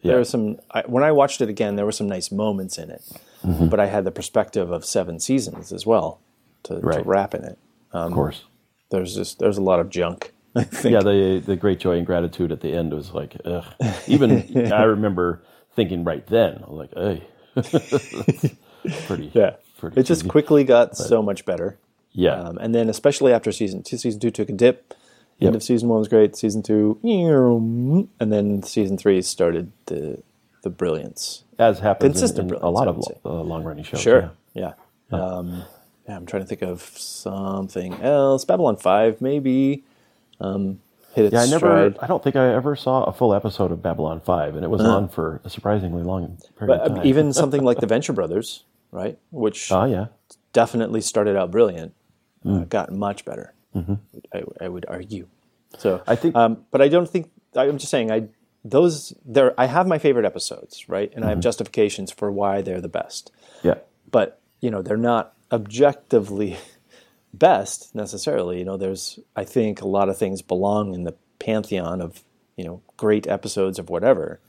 There 0.03 0.17
were 0.17 0.23
some. 0.25 0.57
I, 0.69 0.81
when 0.85 1.03
I 1.03 1.11
watched 1.11 1.41
it 1.41 1.49
again, 1.49 1.75
there 1.77 1.85
were 1.85 1.91
some 1.91 2.07
nice 2.07 2.31
moments 2.31 2.77
in 2.77 2.91
it, 2.91 3.01
Mm-hmm. 3.45 3.67
but 3.67 3.79
I 3.79 3.85
had 3.87 4.03
the 4.05 4.11
perspective 4.11 4.71
of 4.71 4.83
seven 4.85 5.19
seasons 5.19 5.71
as 5.71 5.85
well 5.85 6.19
to, 6.63 6.79
to 6.81 7.01
wrap 7.03 7.33
in 7.35 7.43
it. 7.43 7.57
of 7.91 8.11
course. 8.11 8.43
There's 8.91 9.15
just 9.15 9.39
there's 9.39 9.57
a 9.57 9.61
lot 9.63 9.79
of 9.79 9.89
junk. 9.89 10.31
I 10.55 10.63
think. 10.63 10.93
Yeah, 10.93 11.01
the 11.01 11.41
the 11.45 11.55
great 11.55 11.79
joy 11.79 11.97
and 11.97 12.05
gratitude 12.05 12.51
at 12.51 12.61
the 12.61 12.71
end 12.73 12.93
was 12.93 13.11
like, 13.13 13.35
ugh. 13.45 13.65
even 14.07 14.71
I 14.71 14.83
remember 14.83 15.43
thinking 15.75 16.03
right 16.03 16.25
then, 16.27 16.63
I 16.63 16.69
was 16.71 16.89
like, 16.89 16.93
hey, 16.95 17.23
pretty. 19.07 19.31
yeah. 19.33 19.55
pretty 19.77 19.99
It 19.99 20.03
just 20.03 20.27
quickly 20.27 20.63
got 20.63 20.95
so 20.97 21.21
much 21.21 21.45
better. 21.45 21.77
Yeah, 22.11 22.35
Um, 22.39 22.57
and 22.59 22.73
then 22.73 22.87
especially 22.89 23.33
after 23.33 23.51
season 23.51 23.83
two, 23.83 23.97
season 23.97 24.21
two 24.21 24.31
took 24.31 24.47
a 24.49 24.53
dip. 24.53 24.93
Yep. 25.39 25.47
End 25.47 25.55
of 25.57 25.63
season 25.63 25.89
one 25.89 25.99
was 25.99 26.07
great. 26.07 26.37
Season 26.37 26.63
two, 26.63 26.97
and 27.03 28.31
then 28.31 28.63
season 28.63 28.97
three 28.97 29.21
started 29.21 29.73
the 29.87 30.23
the 30.65 30.69
brilliance. 30.71 31.43
as 31.59 31.79
happens 31.79 32.13
consistent 32.19 32.49
in, 32.51 32.57
in 32.57 32.61
a 32.63 32.69
lot 32.69 32.87
of 32.89 33.01
uh, 33.23 33.29
long 33.41 33.63
running 33.63 33.83
shows. 33.85 34.01
Sure, 34.01 34.31
yeah. 34.53 34.73
yeah. 35.11 35.17
Um, 35.17 35.63
yeah, 36.09 36.15
I'm 36.17 36.25
trying 36.25 36.41
to 36.43 36.47
think 36.47 36.61
of 36.63 36.81
something 36.81 37.93
else. 38.01 38.43
Babylon 38.45 38.75
Five, 38.77 39.21
maybe. 39.21 39.83
Um, 40.41 40.81
hit 41.13 41.25
its 41.25 41.33
Yeah, 41.33 41.41
I 41.41 41.45
never. 41.45 41.57
stride. 41.91 41.97
I 42.01 42.07
don't 42.07 42.23
think 42.23 42.35
I 42.35 42.53
ever 42.53 42.75
saw 42.75 43.03
a 43.03 43.13
full 43.13 43.33
episode 43.33 43.71
of 43.71 43.81
Babylon 43.81 44.19
Five, 44.21 44.55
and 44.55 44.63
it 44.65 44.69
was 44.69 44.81
on 44.81 45.07
for 45.07 45.39
a 45.45 45.49
surprisingly 45.49 46.03
long 46.03 46.37
period 46.57 46.67
But 46.67 46.81
of 46.81 46.91
uh, 46.91 46.95
time. 46.95 47.05
even 47.07 47.31
something 47.41 47.63
like 47.63 47.79
the 47.79 47.87
Venture 47.87 48.13
Brothers, 48.13 48.63
right? 48.91 49.17
Which 49.31 49.71
oh 49.71 49.85
yeah, 49.85 50.07
definitely 50.51 51.01
started 51.01 51.35
out 51.37 51.51
brilliant, 51.51 51.93
Mm. 52.43 52.61
uh, 52.61 52.65
got 52.65 52.91
much 52.91 53.23
better. 53.25 53.53
I, 54.33 54.43
I 54.61 54.67
would 54.69 54.85
argue. 54.87 55.27
So 55.77 55.97
Mm-hmm. 55.99 56.09
I 56.09 56.15
think- 56.15 56.35
um, 56.35 56.65
but 56.71 56.81
I 56.81 56.87
don't 56.87 57.09
think 57.09 57.29
I'm 57.55 57.77
just 57.77 57.91
saying 57.91 58.11
I 58.11 58.27
those 58.65 59.13
there. 59.23 59.53
I 59.57 59.67
have 59.67 59.87
my 59.87 59.99
favorite 59.99 60.25
episodes, 60.25 60.89
right, 60.89 61.11
and 61.15 61.23
I 61.23 61.27
Mm-hmm. 61.27 61.35
have 61.35 61.39
justifications 61.39 62.11
for 62.11 62.31
why 62.31 62.61
they're 62.61 62.81
the 62.81 62.89
best. 62.89 63.31
yeah, 63.63 63.75
But 64.11 64.39
you 64.59 64.71
know, 64.71 64.81
they're 64.81 64.97
not 64.97 65.33
objectively 65.51 66.57
best 67.33 67.93
necessarily. 67.95 68.59
You 68.59 68.65
know, 68.65 68.77
there's 68.77 69.19
I 69.35 69.43
think 69.43 69.81
a 69.81 69.87
lot 69.87 70.09
of 70.09 70.17
things 70.17 70.41
belong 70.41 70.93
in 70.93 71.03
the 71.03 71.13
pantheon 71.39 72.01
of 72.01 72.23
you 72.57 72.65
know 72.65 72.81
great 72.97 73.27
episodes 73.27 73.77
of 73.79 73.89
whatever 73.89 74.39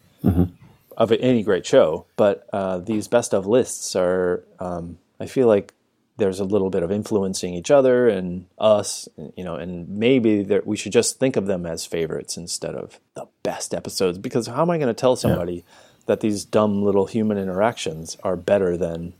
of 0.96 1.12
any 1.12 1.42
great 1.44 1.64
show. 1.66 2.06
But 2.16 2.48
uh, 2.52 2.78
these 2.78 3.06
best 3.06 3.32
of 3.34 3.46
lists 3.46 3.94
are, 3.94 4.42
um, 4.58 4.98
I 5.20 5.26
feel 5.26 5.46
like 5.46 5.72
there's 6.18 6.40
a 6.40 6.44
little 6.44 6.70
bit 6.70 6.82
of 6.82 6.90
influencing 6.90 7.52
each 7.54 7.70
other 7.70 8.08
and 8.08 8.46
us, 8.58 9.08
you 9.36 9.44
know, 9.44 9.56
and 9.56 9.88
maybe 9.88 10.42
there, 10.42 10.62
we 10.64 10.76
should 10.76 10.92
just 10.92 11.18
think 11.18 11.36
of 11.36 11.46
them 11.46 11.66
as 11.66 11.84
favorites 11.84 12.36
instead 12.36 12.74
of 12.74 12.98
the 13.14 13.26
best 13.42 13.74
episodes. 13.74 14.16
Because 14.18 14.46
how 14.46 14.62
am 14.62 14.70
I 14.70 14.78
going 14.78 14.88
to 14.88 14.94
tell 14.94 15.16
somebody 15.16 15.64
that 16.06 16.20
these 16.20 16.44
dumb 16.44 16.82
little 16.82 17.06
human 17.06 17.36
interactions 17.36 18.16
are 18.22 18.36
better 18.36 18.76
than 18.76 19.12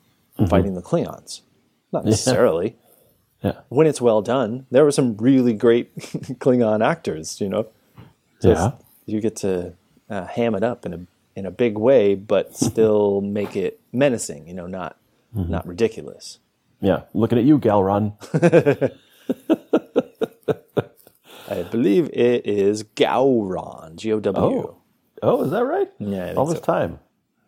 fighting 0.49 0.75
the 0.75 0.83
Klingons? 0.83 1.41
Not 1.93 2.05
necessarily. 2.05 2.77
Yeah. 3.43 3.61
when 3.69 3.87
it's 3.87 4.01
well 4.01 4.23
done, 4.23 4.65
there 4.71 4.83
were 4.83 4.91
some 4.91 5.15
really 5.19 5.53
great 5.53 5.95
Klingon 6.41 6.83
actors. 6.85 7.39
You 7.39 7.51
know, 7.51 7.67
Just- 8.41 8.63
Yeah. 8.63 8.73
you 9.05 9.21
get 9.21 9.37
to 9.37 9.75
uh, 10.09 10.25
ham 10.25 10.55
it 10.55 10.65
up 10.65 10.87
in 10.87 10.95
a 10.95 11.01
in 11.37 11.45
a 11.45 11.51
big 11.51 11.77
way, 11.77 12.15
but 12.15 12.57
still 12.71 13.21
make 13.21 13.55
it 13.55 13.79
menacing. 13.93 14.49
You 14.49 14.55
know, 14.55 14.67
not 14.67 14.97
Mm-hmm. 15.37 15.51
not 15.53 15.67
ridiculous. 15.67 16.39
Yeah. 16.81 17.03
Looking 17.15 17.39
at 17.39 17.45
you, 17.45 17.59
Galron. 17.59 18.13
I 21.49 21.63
believe 21.63 22.11
it 22.13 22.47
is 22.47 22.83
Gowron, 22.83 23.97
G 23.97 24.13
O 24.13 24.21
W. 24.21 24.45
Oh. 24.45 24.77
Oh, 25.23 25.45
is 25.45 25.51
that 25.53 25.65
right? 25.65 25.89
Yeah, 25.99 26.35
All 26.37 26.45
this 26.47 26.59
so. 26.59 26.65
time. 26.65 26.99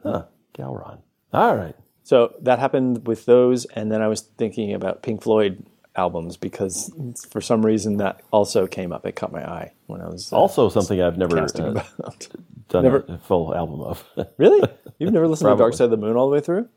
Huh. 0.03 0.25
Galron. 0.57 1.01
All 1.33 1.55
right. 1.57 1.75
So 2.05 2.35
that 2.41 2.59
happened 2.59 3.07
with 3.07 3.27
those, 3.27 3.67
and 3.67 3.93
then 3.93 4.01
I 4.01 4.09
was 4.09 4.23
thinking 4.23 4.73
about 4.73 5.03
Pink 5.03 5.23
Floyd 5.23 5.65
albums 5.95 6.37
because 6.37 6.91
for 7.29 7.41
some 7.41 7.67
reason 7.67 7.97
that 7.99 8.23
also 8.31 8.67
came 8.69 8.93
up. 8.93 9.05
It 9.05 9.17
caught 9.17 9.33
my 9.33 9.45
eye 9.45 9.73
when 9.87 10.01
I 10.01 10.07
was 10.09 10.33
uh, 10.33 10.37
Also, 10.37 10.69
something 10.69 11.03
I've 11.03 11.19
never 11.19 11.37
uh, 11.39 11.47
done 11.49 12.85
never- 12.85 13.05
a 13.09 13.19
full 13.19 13.55
album 13.55 13.81
of. 13.81 14.05
Really? 14.39 14.63
You've 14.99 15.13
never 15.13 15.27
listened 15.29 15.51
to 15.51 15.57
Dark 15.59 15.75
Side 15.75 15.85
of 15.87 15.91
the 15.91 15.97
Moon 15.97 16.17
all 16.17 16.29
the 16.31 16.35
way 16.35 16.41
through? 16.41 16.69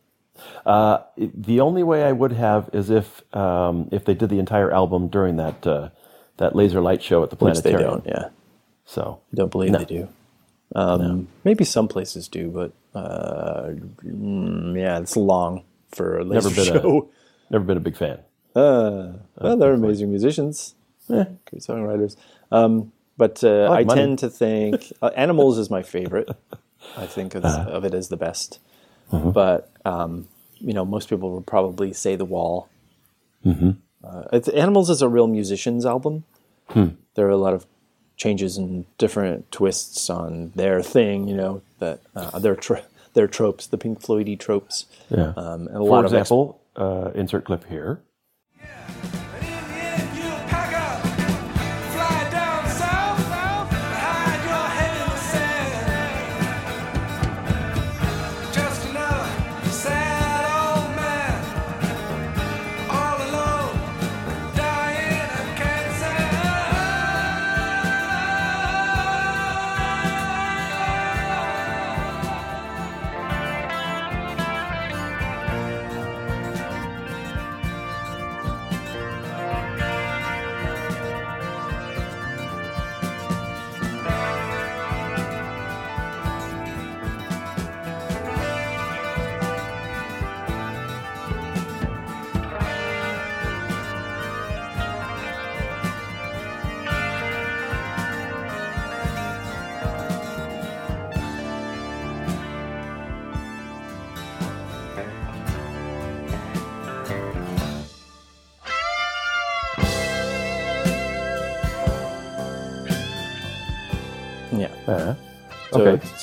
The 0.65 1.60
only 1.60 1.84
way 1.84 2.04
I 2.04 2.12
would 2.12 2.32
have 2.32 2.70
is 2.74 2.89
if 2.89 3.22
um, 3.36 3.89
if 3.91 4.06
they 4.06 4.13
did 4.13 4.30
the 4.30 4.39
entire 4.39 4.72
album 4.72 5.08
during 5.08 5.38
that 5.38 5.65
uh, 5.67 5.89
that 6.38 6.56
laser 6.56 6.82
light 6.82 7.02
show 7.04 7.24
at 7.24 7.30
the 7.30 7.36
Which 7.36 7.62
they 7.62 7.72
planetarium. 7.72 8.02
don't. 8.04 8.08
Yeah, 8.08 8.30
So 8.86 9.20
don't 9.34 9.52
believe 9.52 9.72
No. 9.72 9.80
they 9.80 9.86
do. 9.86 10.08
Um, 10.74 11.28
Maybe 11.44 11.65
some 11.65 11.88
places 11.89 12.28
do, 12.30 12.50
but 12.50 12.72
uh, 12.98 13.72
yeah, 14.04 15.00
it's 15.00 15.17
long 15.17 15.63
for 15.91 16.20
a 16.20 16.24
laser 16.24 16.50
Never 16.50 16.56
been 16.63 16.78
a- 16.78 16.82
show. 16.82 17.10
never 17.50 17.63
been 17.65 17.78
a 17.78 17.82
big 17.82 17.98
fan. 17.98 18.20
Uh, 18.56 19.13
well, 19.39 19.58
they're 19.58 19.74
amazing 19.74 20.10
musicians, 20.10 20.76
great 21.08 21.28
songwriters. 21.60 22.15
Um, 22.52 22.91
but 23.17 23.44
uh, 23.44 23.70
like 23.70 23.89
I 23.89 23.96
tend 23.96 24.20
to 24.20 24.30
think 24.30 24.91
uh, 25.02 25.08
Animals 25.15 25.58
is 25.58 25.70
my 25.70 25.84
favorite. 25.84 26.30
I 26.98 27.06
think 27.06 27.36
of, 27.36 27.46
Uh-huh. 27.46 27.70
of 27.70 27.86
it 27.86 27.94
as 27.94 28.08
the 28.10 28.17
best. 28.17 28.60
Mm-hmm. 29.12 29.32
But 29.32 29.71
um, 29.86 30.28
you 30.58 30.74
know, 30.74 30.86
most 30.86 31.10
people 31.10 31.32
would 31.32 31.48
probably 31.48 31.94
say 31.94 32.15
The 32.15 32.26
Wall. 32.26 32.70
Mm-hmm. 33.46 33.72
Uh, 34.04 34.24
it's, 34.34 34.48
Animals 34.50 34.89
is 34.89 35.02
a 35.02 35.10
real 35.10 35.28
musicians 35.28 35.86
album. 35.86 36.24
Hmm. 36.70 36.89
There 37.15 37.28
are 37.28 37.32
a 37.32 37.38
lot 37.38 37.54
of 37.54 37.65
changes 38.17 38.58
and 38.58 38.86
different 38.98 39.52
twists 39.52 40.10
on 40.10 40.52
their 40.56 40.82
thing. 40.82 41.28
You 41.28 41.36
know 41.36 41.62
that 41.80 42.00
uh, 42.15 42.39
their 42.39 42.56
tro- 42.56 42.84
their 43.13 43.28
tropes, 43.28 43.67
the 43.67 43.78
Pink 43.78 44.02
Floydy 44.02 44.39
tropes. 44.39 44.86
Yeah. 45.10 45.34
Um, 45.36 45.67
and 45.67 45.78
a 45.78 45.80
For 45.80 45.89
lot 45.89 46.06
of 46.06 46.13
ex- 46.13 46.22
example, 46.22 46.62
uh, 46.76 47.12
insert 47.15 47.46
clip 47.46 47.67
here. 47.67 48.00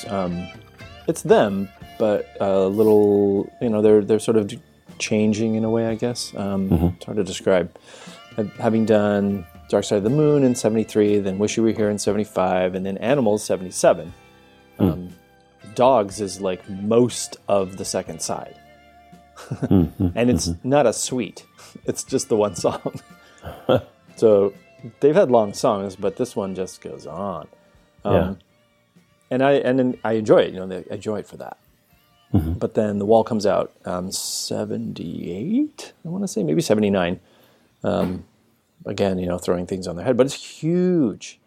Um, 0.08 0.48
it's 1.06 1.22
them, 1.22 1.68
but 1.98 2.26
a 2.40 2.66
little, 2.66 3.50
you 3.60 3.68
know, 3.68 3.82
they're 3.82 4.02
they're 4.02 4.18
sort 4.18 4.36
of 4.36 4.52
changing 4.98 5.54
in 5.54 5.64
a 5.64 5.70
way, 5.70 5.86
I 5.86 5.94
guess. 5.94 6.34
Um, 6.36 6.70
Mm-hmm. 6.70 6.86
It's 6.96 7.04
hard 7.04 7.16
to 7.16 7.24
describe. 7.24 7.76
Having 8.58 8.86
done 8.86 9.46
Dark 9.68 9.84
Side 9.84 9.96
of 9.98 10.04
the 10.04 10.10
Moon 10.10 10.44
in 10.44 10.54
'73, 10.54 11.18
then 11.20 11.38
Wish 11.38 11.56
You 11.56 11.62
Were 11.64 11.72
Here 11.72 11.90
in 11.90 11.98
'75, 11.98 12.74
and 12.74 12.86
then 12.86 12.96
Animals 12.98 13.44
'77. 13.44 14.12
Hmm. 14.78 14.84
Um, 14.84 15.08
Dogs 15.74 16.20
is 16.20 16.40
like 16.40 16.68
most 16.68 17.36
of 17.48 17.76
the 17.78 17.84
second 17.84 18.20
side, 18.22 18.56
Hmm, 19.36 19.86
and 20.14 20.30
it's 20.30 20.50
not 20.64 20.86
a 20.86 20.92
suite; 20.92 21.44
it's 21.84 22.04
just 22.04 22.28
the 22.28 22.36
one 22.36 22.54
song. 22.54 23.00
so 24.16 24.52
they've 25.00 25.14
had 25.14 25.30
long 25.30 25.52
songs, 25.52 25.96
but 25.96 26.16
this 26.16 26.36
one 26.36 26.54
just 26.54 26.80
goes 26.80 27.06
on 27.06 27.48
yeah. 28.04 28.34
And 29.30 29.42
I 29.42 29.52
and 29.52 29.78
then 29.78 29.98
I 30.04 30.12
enjoy 30.14 30.38
it. 30.38 30.54
You 30.54 30.66
know, 30.66 30.84
I 30.90 30.94
enjoy 30.94 31.18
it 31.18 31.26
for 31.26 31.36
that. 31.38 31.58
But 32.58 32.74
then 32.74 32.98
the 32.98 33.06
wall 33.06 33.24
comes 33.24 33.46
out 33.46 33.72
um, 33.86 34.12
seventy 34.12 35.32
eight. 35.32 35.92
I 36.04 36.08
want 36.08 36.24
to 36.24 36.28
say 36.28 36.42
maybe 36.42 36.60
seventy 36.60 36.90
nine. 36.90 37.20
Um, 37.82 38.24
again, 38.84 39.18
you 39.18 39.26
know, 39.26 39.38
throwing 39.38 39.66
things 39.66 39.86
on 39.86 39.96
their 39.96 40.04
head, 40.04 40.16
but 40.16 40.26
it's 40.26 40.34
huge 40.34 41.40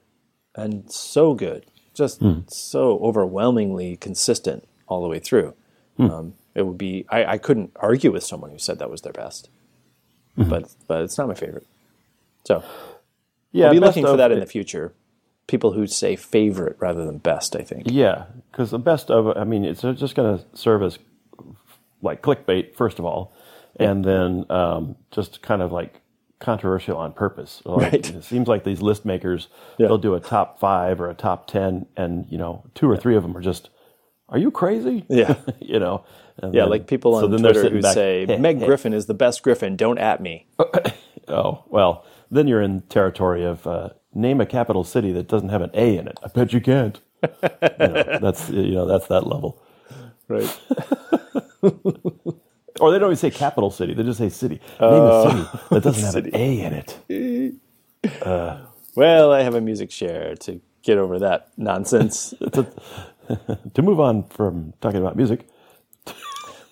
and 0.56 0.92
so 0.92 1.34
good, 1.34 1.66
just 1.94 2.22
so 2.48 3.00
overwhelmingly 3.00 3.98
consistent 3.98 4.68
all 4.88 5.02
the 5.04 5.08
way 5.10 5.20
through. 5.20 5.54
Um, 6.00 6.34
it 6.56 6.66
would 6.66 6.78
be 6.78 7.06
I, 7.10 7.26
I 7.34 7.38
couldn't 7.38 7.72
argue 7.76 8.12
with 8.12 8.24
someone 8.24 8.50
who 8.50 8.58
said 8.58 8.80
that 8.80 8.90
was 8.90 9.02
their 9.02 9.14
best, 9.14 9.50
but 10.36 10.74
but 10.88 11.04
it's 11.04 11.18
not 11.18 11.28
my 11.28 11.36
favorite. 11.36 11.68
So 12.46 12.64
yeah. 13.52 13.68
I'll 13.68 13.74
be 13.74 13.80
looking 13.80 14.06
for 14.06 14.18
that 14.18 14.32
in 14.32 14.40
the 14.40 14.46
future. 14.46 14.94
People 15.52 15.74
who 15.74 15.86
say 15.86 16.16
favorite 16.16 16.78
rather 16.80 17.06
than 17.06 17.18
best, 17.18 17.58
I 17.58 17.62
think. 17.62 17.84
Yeah, 17.88 18.24
because 18.52 18.72
the 18.72 18.80
best 18.80 19.12
of, 19.12 19.36
I 19.38 19.44
mean, 19.44 19.66
it's 19.66 19.82
just 19.82 20.16
going 20.16 20.38
to 20.40 20.46
serve 20.58 20.82
as 20.82 20.98
like 22.02 22.22
clickbait 22.22 22.74
first 22.76 23.00
of 23.00 23.06
all, 23.06 23.34
and 23.76 24.06
then 24.06 24.46
um, 24.50 24.96
just 25.12 25.42
kind 25.42 25.62
of 25.62 25.74
like 25.74 26.00
controversial 26.40 26.96
on 26.98 27.12
purpose. 27.12 27.62
Like, 27.66 27.92
Right. 27.92 28.10
It 28.16 28.24
seems 28.24 28.48
like 28.48 28.64
these 28.64 28.82
list 28.82 29.04
makers 29.04 29.50
Yeah. 29.78 29.88
they'll 29.88 29.98
do 29.98 30.16
a 30.16 30.22
top 30.22 30.58
five 30.60 31.02
or 31.02 31.10
a 31.10 31.14
top 31.14 31.48
ten, 31.48 31.86
and 31.98 32.26
you 32.30 32.38
know, 32.38 32.64
two 32.74 32.90
or 32.90 32.96
three 32.96 33.18
of 33.18 33.22
them 33.24 33.36
are 33.36 33.42
just, 33.42 33.70
are 34.30 34.38
you 34.38 34.52
crazy? 34.52 35.06
Yeah. 35.10 35.36
you 35.60 35.80
know. 35.80 36.06
And 36.38 36.54
Yeah, 36.56 36.62
then- 36.62 36.70
like 36.70 36.88
people 36.88 37.20
so 37.20 37.26
on 37.26 37.32
they're 37.42 37.52
Twitter 37.52 37.70
who 37.72 37.82
back, 37.82 37.94
say 37.94 38.26
"Hey, 38.26 38.38
Meg 38.38 38.60
hey." 38.60 38.66
Griffin 38.66 38.94
is 38.94 39.06
the 39.08 39.14
best 39.14 39.44
Griffin. 39.44 39.76
Don't 39.76 39.98
at 40.00 40.22
me. 40.22 40.48
Oh 41.28 41.64
well, 41.68 42.04
then 42.32 42.48
you're 42.48 42.62
in 42.62 42.82
territory 42.82 43.46
of 43.46 43.66
uh, 43.68 43.90
name 44.14 44.42
a 44.42 44.46
capital 44.46 44.84
city 44.84 45.12
that 45.14 45.28
doesn't 45.28 45.50
have 45.50 45.62
an 45.62 45.72
A 45.74 45.98
in 45.98 46.08
it. 46.08 46.20
I 46.24 46.28
bet 46.28 46.54
you 46.54 46.62
can't. 46.62 47.00
you 47.24 47.30
know, 47.80 48.20
that's 48.22 48.50
you 48.50 48.72
know 48.74 48.86
that's 48.86 49.08
that 49.08 49.28
level. 49.28 49.62
Right. 50.28 50.60
Or 52.80 52.92
they 52.92 52.98
don't 52.98 53.10
even 53.10 53.18
say 53.18 53.30
capital 53.30 53.70
city; 53.70 53.94
they 53.94 54.02
just 54.02 54.18
say 54.18 54.30
city. 54.30 54.60
Name 54.80 55.04
a 55.04 55.30
city 55.30 55.60
that 55.70 55.84
doesn't 55.84 56.04
have 56.04 56.16
an 56.26 56.32
A 56.36 56.62
in 56.62 56.74
it. 56.74 57.56
Well, 58.94 59.32
I 59.32 59.44
have 59.44 59.56
a 59.56 59.62
music 59.62 59.90
share 59.90 60.36
to 60.38 60.60
get 60.84 60.98
over 60.98 61.18
that 61.20 61.50
nonsense. 61.58 62.34
To 63.74 63.82
move 63.82 64.02
on 64.02 64.24
from 64.24 64.74
talking 64.82 65.00
about 65.00 65.16
music, 65.16 65.48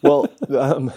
well, 0.02 0.28
um, 0.49 0.91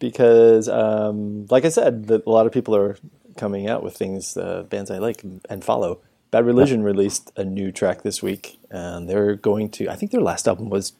because 0.00 0.68
um, 0.68 1.46
like 1.50 1.64
I 1.64 1.68
said, 1.68 2.08
that 2.08 2.26
a 2.26 2.30
lot 2.30 2.46
of 2.46 2.52
people 2.52 2.74
are 2.74 2.96
coming 3.36 3.68
out 3.68 3.82
with 3.82 3.96
things, 3.96 4.36
uh, 4.36 4.64
bands 4.64 4.90
I 4.90 4.98
like 4.98 5.22
and 5.48 5.64
follow. 5.64 6.00
Bad 6.30 6.46
Religion 6.46 6.82
released 6.82 7.30
a 7.36 7.44
new 7.44 7.70
track 7.70 8.02
this 8.02 8.22
week, 8.22 8.58
and 8.70 9.08
they're 9.08 9.34
going 9.36 9.68
to. 9.70 9.88
I 9.90 9.96
think 9.96 10.12
their 10.12 10.22
last 10.22 10.48
album 10.48 10.70
was 10.70 10.94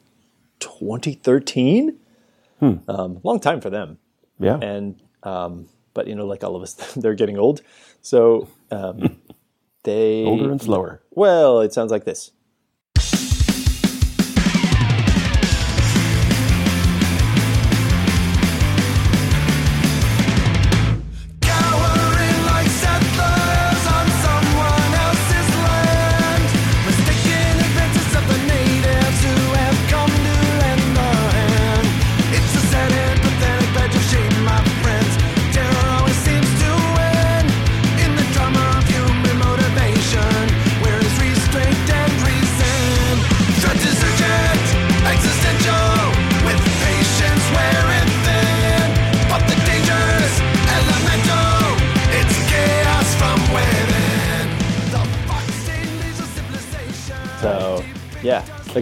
2013. 0.59 1.97
Um, 2.87 3.19
long 3.23 3.39
time 3.39 3.59
for 3.59 3.69
them. 3.69 3.97
yeah, 4.39 4.57
and 4.61 5.01
um, 5.23 5.67
but 5.93 6.07
you 6.07 6.15
know, 6.15 6.25
like 6.25 6.43
all 6.43 6.55
of 6.55 6.61
us, 6.61 6.73
they're 6.95 7.15
getting 7.15 7.37
old. 7.37 7.61
So 8.01 8.47
um, 8.71 9.19
they 9.83 10.23
older 10.23 10.51
and 10.51 10.61
slower. 10.61 11.01
Well, 11.11 11.61
it 11.61 11.73
sounds 11.73 11.91
like 11.91 12.05
this. 12.05 12.31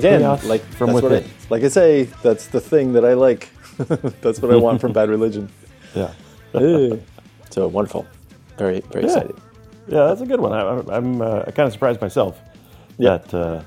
Again, 0.05 0.21
like 0.47 0.63
from 0.75 0.93
what 0.93 1.03
I, 1.03 1.07
within. 1.07 1.31
like 1.49 1.63
I 1.63 1.67
say, 1.69 2.03
that's 2.23 2.47
the 2.47 2.59
thing 2.61 2.93
that 2.93 3.05
I 3.05 3.13
like. 3.13 3.49
that's 4.21 4.41
what 4.41 4.51
I 4.51 4.55
want 4.57 4.81
from 4.81 4.93
Bad 4.93 5.09
Religion. 5.09 5.49
Yeah. 5.93 6.13
Eh. 6.53 6.95
so 7.49 7.67
wonderful, 7.67 8.05
very 8.57 8.79
very 8.91 9.03
excited. 9.05 9.35
Yeah, 9.89 10.05
that's 10.07 10.21
a 10.21 10.25
good 10.25 10.39
one. 10.39 10.53
I, 10.53 10.61
I'm 10.95 11.21
uh, 11.21 11.43
kind 11.51 11.67
of 11.67 11.73
surprised 11.73 11.99
myself 11.99 12.39
Yeah. 12.97 13.17
that 13.17 13.33
uh, 13.33 13.61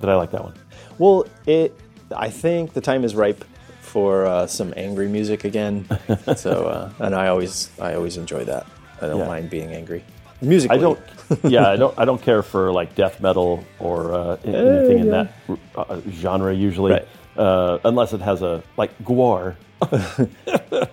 that 0.00 0.10
I 0.10 0.14
like 0.14 0.30
that 0.32 0.44
one. 0.44 0.54
Well, 0.98 1.24
it. 1.46 1.72
I 2.14 2.28
think 2.28 2.72
the 2.74 2.80
time 2.82 3.02
is 3.04 3.14
ripe 3.14 3.44
for 3.80 4.26
uh, 4.26 4.46
some 4.46 4.74
angry 4.76 5.08
music 5.08 5.44
again. 5.44 5.86
so, 6.36 6.66
uh, 6.66 6.90
and 6.98 7.14
I 7.14 7.28
always, 7.28 7.70
I 7.80 7.94
always 7.94 8.16
enjoy 8.18 8.44
that. 8.44 8.66
I 9.00 9.06
don't 9.06 9.20
Yeah. 9.20 9.26
mind 9.26 9.48
being 9.48 9.72
angry. 9.72 10.02
Music. 10.42 10.70
I 10.70 10.76
don't. 10.76 10.98
yeah, 11.44 11.68
I 11.70 11.76
don't. 11.76 11.96
I 11.98 12.04
don't 12.04 12.20
care 12.22 12.42
for 12.42 12.72
like 12.72 12.94
death 12.94 13.20
metal 13.20 13.64
or 13.78 14.12
uh, 14.14 14.36
a- 14.44 14.46
anything 14.46 14.98
in 15.00 15.10
that 15.10 15.32
uh, 15.76 16.00
genre 16.10 16.52
usually, 16.54 16.92
Right. 16.92 17.08
uh, 17.36 17.78
unless 17.84 18.12
it 18.12 18.20
has 18.20 18.42
a 18.42 18.62
like 18.76 18.90
gore. 19.04 19.56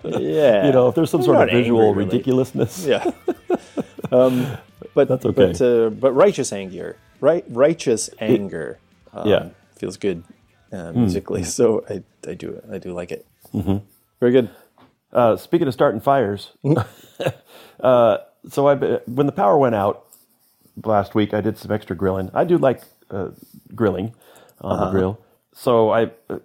Yeah, 0.03 0.65
You 0.65 0.71
know, 0.71 0.87
if 0.87 0.95
there's 0.95 1.09
some 1.09 1.21
I'm 1.21 1.25
sort 1.25 1.35
of 1.37 1.41
not 1.41 1.49
angry, 1.49 1.61
visual 1.61 1.93
really. 1.93 2.23
Yeah. 2.85 3.11
um, 4.11 4.57
but 4.93 5.07
That's 5.07 5.25
okay. 5.25 5.51
But, 5.51 5.61
uh, 5.61 5.89
but 5.89 6.11
righteous 6.13 6.53
anger, 6.53 6.97
right? 7.19 7.43
Righteous 7.49 8.09
anger. 8.19 8.79
Um, 9.13 9.27
Yeah. 9.27 9.49
feels 9.75 9.97
good 9.97 10.23
uh, 10.71 10.91
musically. 10.93 11.43
So 11.43 11.83
I, 11.89 12.03
I 12.29 12.33
do, 12.33 12.61
I 12.71 12.77
do 12.77 12.93
like 12.93 13.11
it. 13.11 13.25
Mm-hmm. 13.53 13.77
Very 14.19 14.31
good. 14.31 14.49
Uh, 15.11 15.35
speaking 15.37 15.67
of 15.67 15.73
starting 15.73 16.01
fires, 16.01 16.51
uh, 17.79 18.17
so 18.49 18.67
I 18.67 18.75
when 19.05 19.25
the 19.25 19.31
power 19.31 19.57
went 19.57 19.75
out 19.75 20.05
last 20.85 21.15
week, 21.15 21.33
I 21.33 21.41
did 21.41 21.57
some 21.57 21.71
extra 21.71 21.95
grilling. 21.95 22.29
I 22.33 22.43
do 22.43 22.57
like 22.57 22.81
uh, 23.09 23.29
grilling 23.75 24.13
on 24.61 24.71
Uh-huh. 24.73 24.85
the 24.85 24.91
grill, 24.91 25.19
so 25.53 25.89
I 25.91 26.11
uh, 26.29 26.39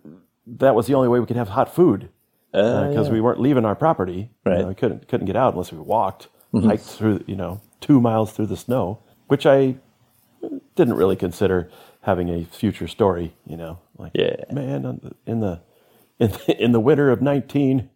that 0.47 0.75
was 0.75 0.87
the 0.87 0.95
only 0.95 1.09
way 1.09 1.21
we 1.21 1.27
could 1.27 1.37
have 1.37 1.51
hot 1.51 1.75
food 1.75 2.09
because 2.53 3.09
we 3.11 3.21
weren't 3.21 3.41
leaving 3.41 3.65
our 3.65 3.75
property. 3.75 4.31
You 4.45 4.53
Right. 4.53 4.61
know, 4.61 4.69
we 4.69 4.75
couldn't 4.75 5.09
couldn't 5.09 5.27
get 5.27 5.37
out 5.37 5.55
unless 5.55 5.73
we 5.73 5.79
walked, 5.79 6.29
hiked 6.55 6.85
through 6.85 7.25
you 7.27 7.37
know 7.37 7.61
two 7.81 8.01
miles 8.01 8.33
through 8.33 8.47
the 8.47 8.57
snow, 8.57 8.99
which 9.29 9.47
I 9.47 9.77
didn't 10.77 10.95
really 10.95 11.17
consider 11.17 11.71
having 12.03 12.29
a 12.29 12.45
future 12.45 12.89
story. 12.89 13.35
You 13.47 13.57
know, 13.57 13.79
like 13.97 14.13
Yeah. 14.15 14.37
man, 14.53 14.85
on 14.87 15.01
the- 15.03 15.17
in 15.31 15.41
the 15.41 15.61
in 16.19 16.31
the, 16.31 16.63
in 16.65 16.73
the 16.73 16.81
winter 16.81 17.11
of 17.11 17.21
nineteen. 17.23 17.89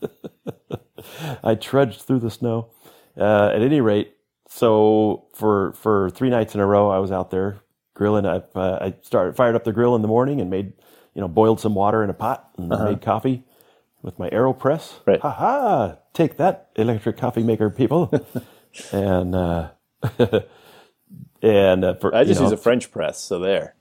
I 1.42 1.54
trudged 1.54 2.02
through 2.02 2.20
the 2.20 2.30
snow. 2.30 2.70
Uh, 3.16 3.50
at 3.54 3.62
any 3.62 3.80
rate, 3.80 4.14
so 4.56 5.26
for 5.34 5.72
for 5.72 6.08
three 6.08 6.30
nights 6.30 6.54
in 6.54 6.60
a 6.60 6.66
row, 6.66 6.88
I 6.88 6.98
was 6.98 7.12
out 7.12 7.30
there 7.30 7.60
grilling. 7.92 8.24
I 8.24 8.36
uh, 8.54 8.78
I 8.80 8.94
started 9.02 9.36
fired 9.36 9.54
up 9.54 9.64
the 9.64 9.72
grill 9.72 9.94
in 9.94 10.00
the 10.00 10.08
morning 10.08 10.40
and 10.40 10.48
made 10.48 10.72
you 11.12 11.20
know 11.20 11.28
boiled 11.28 11.60
some 11.60 11.74
water 11.74 12.02
in 12.02 12.08
a 12.08 12.14
pot 12.14 12.48
and 12.56 12.70
made 12.70 13.02
coffee 13.02 13.44
with 14.00 14.18
my 14.18 14.30
Aeropress. 14.30 14.94
Right. 15.04 15.20
Ha 15.20 15.30
ha! 15.30 15.96
Take 16.14 16.38
that, 16.38 16.70
electric 16.74 17.18
coffee 17.18 17.42
maker, 17.42 17.68
people. 17.68 18.10
and 18.92 19.34
uh, 19.34 19.68
and 21.42 21.84
uh, 21.84 21.94
for, 21.96 22.14
I 22.14 22.24
just 22.24 22.40
you 22.40 22.46
know, 22.46 22.50
use 22.50 22.58
a 22.58 22.62
French 22.62 22.90
press. 22.90 23.22
So 23.22 23.38
there. 23.38 23.74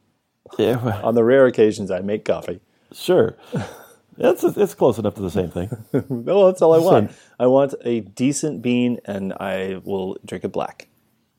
yeah, 0.57 0.75
well, 0.75 1.05
On 1.05 1.15
the 1.15 1.23
rare 1.23 1.45
occasions 1.45 1.89
I 1.89 2.01
make 2.01 2.25
coffee. 2.25 2.59
sure. 2.91 3.37
It's 4.17 4.43
it's 4.43 4.73
close 4.73 4.97
enough 4.97 5.15
to 5.15 5.21
the 5.21 5.29
same 5.31 5.49
thing. 5.49 5.69
No, 6.09 6.45
that's 6.47 6.61
all 6.61 6.73
I 6.73 6.77
want. 6.79 7.11
Same. 7.11 7.19
I 7.39 7.47
want 7.47 7.73
a 7.83 7.99
decent 8.01 8.61
bean, 8.61 8.99
and 9.05 9.33
I 9.33 9.81
will 9.83 10.17
drink 10.25 10.43
it 10.45 10.51
black. 10.51 10.87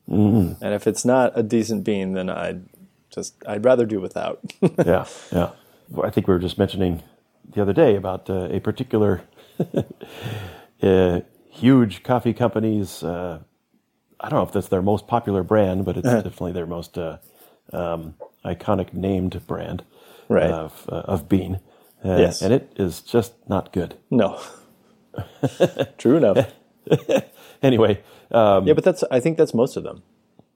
Mm-hmm. 0.09 0.63
And 0.63 0.73
if 0.73 0.87
it's 0.87 1.03
not 1.03 1.33
a 1.35 1.43
decent 1.43 1.83
bean, 1.83 2.13
then 2.13 2.29
I'd 2.29 2.63
just 3.09 3.35
I'd 3.47 3.65
rather 3.65 3.85
do 3.85 3.99
without. 3.99 4.39
yeah, 4.85 5.05
yeah. 5.31 5.49
I 6.03 6.09
think 6.09 6.27
we 6.27 6.33
were 6.33 6.39
just 6.39 6.57
mentioning 6.57 7.01
the 7.53 7.61
other 7.61 7.73
day 7.73 7.95
about 7.95 8.29
uh, 8.29 8.47
a 8.51 8.59
particular 8.59 9.21
uh, 10.83 11.21
huge 11.49 12.03
coffee 12.03 12.33
company's. 12.33 13.03
Uh, 13.03 13.39
I 14.19 14.29
don't 14.29 14.39
know 14.39 14.45
if 14.45 14.51
that's 14.51 14.67
their 14.69 14.81
most 14.81 15.07
popular 15.07 15.43
brand, 15.43 15.85
but 15.85 15.97
it's 15.97 16.07
definitely 16.07 16.51
their 16.53 16.65
most 16.65 16.97
uh, 16.97 17.17
um, 17.73 18.15
iconic 18.45 18.93
named 18.93 19.45
brand 19.47 19.83
Right. 20.29 20.51
of 20.51 20.89
uh, 20.91 21.03
of 21.05 21.29
bean. 21.29 21.59
Uh, 22.05 22.17
Yes. 22.17 22.41
and 22.41 22.53
it 22.53 22.71
is 22.75 23.01
just 23.01 23.33
not 23.49 23.71
good. 23.73 23.95
no. 24.11 24.39
True 25.97 26.17
enough. 26.17 26.51
Anyway, 27.63 27.99
um, 28.31 28.67
Yeah, 28.67 28.73
but 28.73 28.83
that's 28.83 29.03
I 29.09 29.19
think 29.19 29.35
that's 29.35 29.51
most 29.53 29.77
of 29.77 29.83
them. 29.83 30.03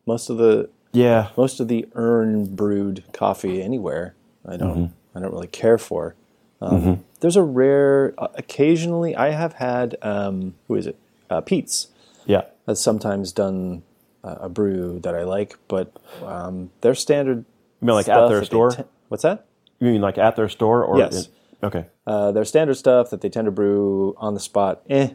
Most 0.05 0.29
of 0.29 0.37
the 0.37 0.69
yeah, 0.93 1.29
most 1.35 1.59
of 1.59 1.67
the 1.67 1.87
urn 1.95 2.45
brewed 2.55 3.03
coffee 3.11 3.59
anywhere. 3.61 4.13
I 4.47 4.55
don't 4.55 4.75
Mm-hmm. 4.75 5.17
I 5.17 5.19
don't 5.19 5.31
really 5.33 5.47
care 5.47 5.79
for. 5.79 6.15
Um, 6.61 7.03
There's 7.21 7.35
a 7.35 7.41
rare. 7.41 8.13
Uh, 8.19 8.27
occasionally, 8.35 9.15
I 9.15 9.31
have 9.31 9.53
had 9.53 9.97
um, 10.03 10.53
who 10.67 10.75
is 10.75 10.85
it? 10.85 10.95
Uh, 11.27 11.41
Peet's 11.41 11.87
yeah, 12.27 12.43
has 12.67 12.79
sometimes 12.79 13.31
done 13.31 13.81
uh, 14.23 14.35
a 14.41 14.49
brew 14.49 14.99
that 15.01 15.15
I 15.15 15.23
like, 15.23 15.57
but 15.67 15.91
um, 16.23 16.69
their 16.81 16.93
standard. 16.93 17.45
You 17.81 17.87
mean 17.87 17.95
like 17.95 18.07
at 18.07 18.29
their 18.29 18.45
store? 18.45 18.85
what's 19.07 19.23
that? 19.23 19.47
You 19.81 19.87
mean 19.91 20.01
like 20.01 20.17
at 20.17 20.35
their 20.37 20.47
store 20.47 20.83
or 20.85 20.97
Yes. 20.97 21.27
in- 21.27 21.67
okay, 21.67 21.85
Uh, 22.07 22.31
their 22.31 22.45
standard 22.45 22.75
stuff 22.75 23.09
that 23.09 23.19
they 23.21 23.29
tend 23.29 23.45
to 23.45 23.51
brew 23.51 24.15
on 24.17 24.33
the 24.33 24.39
spot. 24.39 24.81
Eh, 24.89 25.09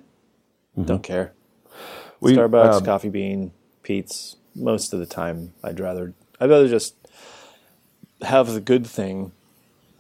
don't 0.84 1.02
care. 1.02 1.32
Mm-hmm. 1.32 1.72
We, 2.20 2.34
Starbucks, 2.36 2.74
um, 2.74 2.84
Coffee 2.84 3.08
Bean, 3.08 3.52
Peet's. 3.82 4.36
Most 4.54 4.92
of 4.92 4.98
the 5.00 5.06
time, 5.06 5.52
I'd 5.62 5.78
rather 5.80 6.14
I'd 6.40 6.50
rather 6.50 6.68
just 6.68 6.94
have 8.22 8.52
the 8.52 8.60
good 8.60 8.86
thing 8.86 9.32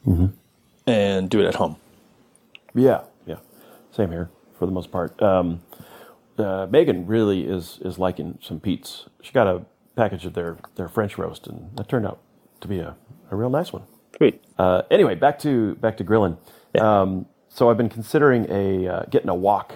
Mm-hmm. 0.06 0.26
and 0.86 1.28
do 1.30 1.40
it 1.40 1.46
at 1.46 1.56
home. 1.56 1.76
Yeah, 2.74 3.02
yeah, 3.26 3.36
same 3.92 4.10
here 4.10 4.30
for 4.58 4.66
the 4.66 4.72
most 4.72 4.90
part. 4.92 5.20
Um, 5.20 5.60
uh, 6.38 6.66
Megan 6.70 7.06
really 7.06 7.46
is 7.46 7.78
is 7.82 7.98
liking 7.98 8.38
some 8.42 8.60
Peet's. 8.60 9.06
She 9.22 9.32
got 9.32 9.46
a 9.46 9.64
package 9.94 10.24
of 10.26 10.34
their 10.34 10.56
their 10.76 10.88
French 10.88 11.18
roast, 11.18 11.46
and 11.46 11.70
that 11.76 11.88
turned 11.88 12.06
out 12.06 12.18
to 12.60 12.68
be 12.68 12.78
a, 12.78 12.96
a 13.30 13.36
real 13.36 13.50
nice 13.50 13.72
one. 13.72 13.82
Sweet. 14.16 14.42
Uh, 14.58 14.82
anyway, 14.90 15.14
back 15.14 15.38
to 15.40 15.74
back 15.76 15.96
to 15.98 16.04
grilling. 16.04 16.38
Um, 16.78 17.26
so 17.48 17.70
I've 17.70 17.76
been 17.76 17.88
considering 17.88 18.46
a 18.50 18.88
uh, 18.88 19.02
getting 19.10 19.28
a 19.28 19.34
wok 19.34 19.74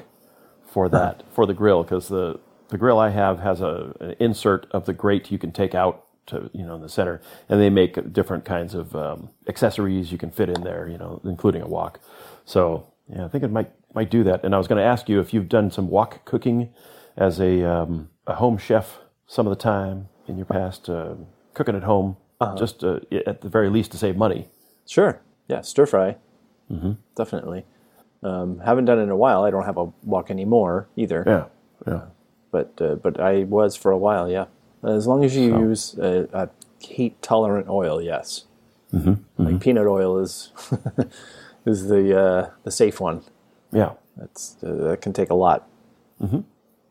for 0.66 0.88
that 0.88 1.24
for 1.32 1.46
the 1.46 1.54
grill 1.54 1.82
because 1.82 2.08
the 2.08 2.40
the 2.68 2.78
grill 2.78 2.98
I 2.98 3.10
have 3.10 3.40
has 3.40 3.60
a 3.60 3.94
an 4.00 4.16
insert 4.18 4.66
of 4.70 4.86
the 4.86 4.92
grate 4.92 5.30
you 5.30 5.38
can 5.38 5.52
take 5.52 5.74
out 5.74 6.06
to 6.26 6.50
you 6.52 6.64
know 6.64 6.76
in 6.76 6.80
the 6.80 6.88
center, 6.88 7.20
and 7.48 7.60
they 7.60 7.70
make 7.70 8.12
different 8.12 8.44
kinds 8.44 8.74
of 8.74 8.94
um, 8.96 9.30
accessories 9.48 10.12
you 10.12 10.18
can 10.18 10.30
fit 10.30 10.48
in 10.48 10.62
there, 10.62 10.88
you 10.88 10.98
know, 10.98 11.20
including 11.24 11.62
a 11.62 11.68
wok. 11.68 12.00
So 12.44 12.86
yeah, 13.08 13.24
I 13.24 13.28
think 13.28 13.44
it 13.44 13.50
might 13.50 13.70
might 13.94 14.10
do 14.10 14.24
that. 14.24 14.44
And 14.44 14.54
I 14.54 14.58
was 14.58 14.68
going 14.68 14.78
to 14.78 14.84
ask 14.84 15.08
you 15.08 15.20
if 15.20 15.34
you've 15.34 15.48
done 15.48 15.70
some 15.70 15.88
wok 15.88 16.24
cooking 16.24 16.72
as 17.16 17.40
a 17.40 17.64
um, 17.64 18.08
a 18.26 18.36
home 18.36 18.56
chef 18.56 18.98
some 19.26 19.46
of 19.46 19.50
the 19.56 19.62
time 19.62 20.08
in 20.26 20.36
your 20.36 20.46
past, 20.46 20.88
uh, 20.88 21.14
cooking 21.54 21.76
at 21.76 21.82
home, 21.82 22.16
just 22.56 22.82
uh, 22.84 23.00
at 23.26 23.40
the 23.42 23.48
very 23.48 23.68
least 23.68 23.92
to 23.92 23.98
save 23.98 24.16
money. 24.16 24.48
Sure. 24.86 25.20
Yeah, 25.48 25.60
stir 25.60 25.86
fry. 25.86 26.16
Mm-hmm. 26.70 26.92
Definitely. 27.16 27.64
Um, 28.22 28.60
haven't 28.60 28.84
done 28.84 28.98
it 28.98 29.02
in 29.02 29.10
a 29.10 29.16
while. 29.16 29.44
I 29.44 29.50
don't 29.50 29.64
have 29.64 29.76
a 29.76 29.86
wok 30.02 30.30
anymore 30.30 30.88
either. 30.96 31.24
Yeah, 31.26 31.44
yeah. 31.86 32.02
But 32.50 32.80
uh, 32.80 32.94
but 32.96 33.20
I 33.20 33.44
was 33.44 33.76
for 33.76 33.90
a 33.90 33.98
while. 33.98 34.30
Yeah. 34.30 34.46
As 34.82 35.06
long 35.06 35.24
as 35.24 35.36
you 35.36 35.58
use 35.58 35.96
a, 35.98 36.28
a 36.32 36.48
heat 36.80 37.20
tolerant 37.22 37.68
oil, 37.68 38.00
yes. 38.00 38.44
Mm-hmm. 38.92 39.44
Like 39.44 39.60
peanut 39.60 39.86
oil 39.86 40.18
is 40.18 40.52
is 41.66 41.88
the 41.88 42.18
uh, 42.18 42.50
the 42.64 42.70
safe 42.70 43.00
one. 43.00 43.22
Yeah. 43.72 43.92
That's 44.16 44.56
uh, 44.62 44.74
that 44.74 45.00
can 45.00 45.12
take 45.12 45.30
a 45.30 45.34
lot. 45.34 45.66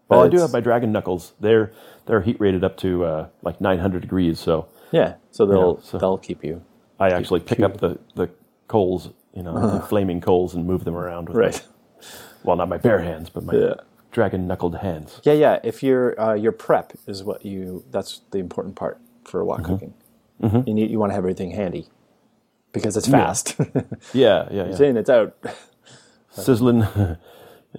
Well, 0.10 0.24
I 0.24 0.28
do 0.28 0.40
have 0.40 0.52
my 0.52 0.60
dragon 0.60 0.92
knuckles. 0.92 1.34
They're 1.40 1.72
they're 2.08 2.22
heat 2.22 2.40
rated 2.40 2.64
up 2.64 2.78
to 2.78 3.06
uh, 3.06 3.28
like 3.44 3.62
900 3.62 4.02
degrees, 4.02 4.40
so 4.40 4.68
Yeah. 4.92 5.16
So 5.32 5.46
they'll 5.46 5.80
Yeah, 5.82 5.90
so- 5.90 5.98
they'll 5.98 6.18
keep 6.18 6.44
you 6.44 6.64
I 7.00 7.12
actually 7.12 7.40
pick 7.40 7.62
up 7.62 7.78
the, 7.78 7.98
the 8.16 8.30
coals, 8.68 9.10
you 9.34 9.42
know, 9.42 9.54
the 9.80 9.80
flaming 9.88 10.20
coals, 10.20 10.54
and 10.54 10.66
move 10.66 10.84
them 10.84 10.96
around 10.96 11.30
with 11.30 11.38
right. 11.38 11.66
my- 12.02 12.08
well, 12.44 12.56
not 12.58 12.68
my 12.68 12.78
bare 12.78 13.00
hands, 13.00 13.30
but 13.30 13.44
my 13.46 13.54
Yeah. 13.54 13.74
dragon 14.12 14.48
knuckled 14.48 14.78
hands. 14.78 15.22
Yeah, 15.24 15.34
yeah. 15.34 15.60
If 15.64 15.82
your 15.82 16.20
uh, 16.20 16.34
your 16.34 16.52
prep 16.52 16.94
is 17.08 17.24
what 17.24 17.46
you 17.46 17.86
that's 17.90 18.22
the 18.32 18.40
important 18.40 18.76
part 18.76 19.00
for 19.24 19.44
wok 19.46 19.62
mm-hmm. 19.62 19.72
cooking. 19.74 19.94
Mm-hmm. 20.42 20.68
You 20.68 20.74
need 20.74 20.92
you 20.92 21.00
want 21.00 21.12
to 21.12 21.16
have 21.16 21.24
everything 21.24 21.52
handy 21.52 21.88
because 22.72 22.98
it's 22.98 23.08
fast. 23.08 23.56
Yeah, 24.14 24.48
yeah, 24.52 24.64
it's 24.64 24.80
yeah. 24.80 24.88
in, 24.88 24.98
it's 24.98 25.10
out. 25.10 25.36
Sizzling. 26.32 26.88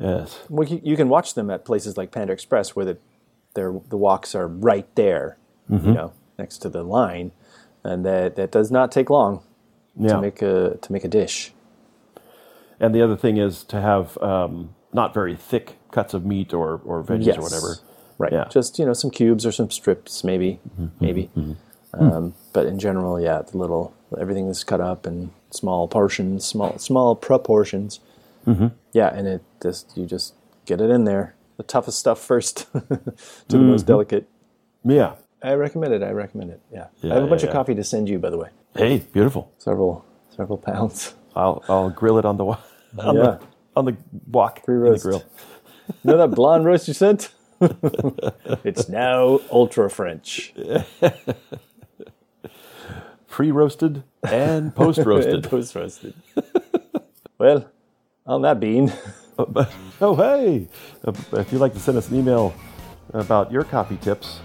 yes. 0.01 0.39
Well, 0.49 0.69
you, 0.69 0.81
you 0.83 0.97
can 0.97 1.09
watch 1.09 1.35
them 1.35 1.51
at 1.51 1.65
places 1.65 1.97
like 1.97 2.11
Panda 2.11 2.33
Express 2.33 2.77
where 2.77 2.85
the 2.85 2.99
their 3.55 3.73
the 3.73 3.99
woks 3.99 4.35
are 4.35 4.47
right 4.47 4.87
there, 4.95 5.39
you 5.69 5.79
mm-hmm. 5.79 5.93
know, 5.93 6.13
next 6.41 6.59
to 6.63 6.69
the 6.69 6.83
line, 6.83 7.31
and 7.85 8.05
that 8.05 8.35
that 8.37 8.51
does 8.51 8.71
not 8.71 8.91
take 8.97 9.09
long 9.11 9.41
Yeah. 9.97 10.15
to 10.15 10.21
make 10.21 10.43
a 10.43 10.79
to 10.85 10.93
make 10.93 11.05
a 11.05 11.09
dish. 11.21 11.53
and 12.83 12.95
the 12.95 13.03
other 13.07 13.17
thing 13.25 13.37
is 13.37 13.65
to 13.65 13.79
have 13.81 14.17
um, 14.23 14.75
not 14.93 15.13
very 15.15 15.37
thick 15.37 15.77
cuts 15.93 16.15
of 16.15 16.25
meat 16.25 16.53
or, 16.55 16.81
or 16.85 17.03
veggies 17.05 17.37
or 17.39 17.43
whatever. 17.43 17.77
Right. 18.19 18.33
Yeah. 18.33 18.47
Just 18.51 18.79
you 18.79 18.87
know 18.87 18.95
some 18.95 19.11
cubes 19.11 19.45
or 19.47 19.53
some 19.53 19.71
strips, 19.71 20.25
maybe, 20.25 20.59
maybe. 21.01 21.31
Um, 21.93 22.35
But 22.53 22.67
in 22.67 22.79
general, 22.79 23.21
yeah, 23.21 23.43
the 23.51 23.57
little 23.59 23.93
everything 24.23 24.49
is 24.49 24.65
cut 24.65 24.81
up 24.81 25.07
in 25.07 25.31
small 25.51 25.89
portions, 25.89 26.45
small 26.47 26.79
small 26.79 27.15
proportions. 27.17 28.01
Mm-hmm. 28.47 28.69
Yeah, 28.93 29.09
and 29.17 29.27
it 29.29 29.43
just 29.63 29.97
you 29.97 30.07
just 30.07 30.35
get 30.67 30.81
it 30.81 30.91
in 30.91 31.05
there. 31.05 31.35
The 31.57 31.63
toughest 31.65 31.99
stuff 31.99 32.19
first 32.21 32.67
to 33.49 33.57
the 33.59 33.59
most 33.73 33.87
delicate. 33.87 34.25
Yeah. 34.85 35.13
I 35.43 35.55
recommend 35.55 35.93
it. 35.95 36.03
I 36.03 36.11
recommend 36.11 36.51
it. 36.51 36.61
Yeah, 36.73 36.87
Yeah, 37.01 37.13
I 37.13 37.15
have 37.17 37.25
a 37.25 37.27
bunch 37.27 37.43
yeah, 37.43 37.49
of 37.49 37.55
yeah. 37.55 37.59
coffee 37.59 37.75
to 37.75 37.85
send 37.85 38.09
you, 38.09 38.19
by 38.19 38.31
the 38.31 38.39
way. 38.39 38.49
Hey, 38.77 38.99
beautiful. 39.13 39.53
Several 39.59 40.05
several 40.37 40.59
pounds. 40.59 41.15
I'll 41.35 41.63
I'll 41.69 41.91
grill 41.91 42.19
it 42.19 42.25
on 42.25 42.37
the 42.37 42.45
on 42.45 42.59
Yeah. 42.99 43.13
the 43.13 43.41
on 43.77 43.85
the 43.87 43.97
wok 44.31 44.61
in 44.69 44.75
the 44.75 44.81
roast. 44.81 45.05
grill. 45.05 45.23
You 46.05 46.13
know 46.13 46.17
that 46.19 46.33
blonde 46.33 46.65
roast 46.67 46.89
you 46.89 46.95
sent? 46.95 47.33
it's 48.65 48.89
now 48.89 49.41
ultra 49.51 49.91
French. 49.91 50.53
Pre-roasted 53.29 54.03
and 54.25 54.75
post-roasted. 54.75 55.45
Post 55.45 55.75
roasted. 55.75 56.15
well, 57.39 57.71
on 58.27 58.43
that 58.43 58.59
bean. 58.61 58.93
oh, 59.39 60.15
hey! 60.17 60.69
Uh, 61.07 61.13
If 61.33 61.53
you'd 61.53 61.61
like 61.61 61.73
to 61.75 61.81
send 61.81 61.97
us 61.97 62.09
an 62.11 62.17
email 62.19 62.53
about 63.15 63.53
your 63.53 63.63
coffee 63.65 63.97
tips, 63.99 64.41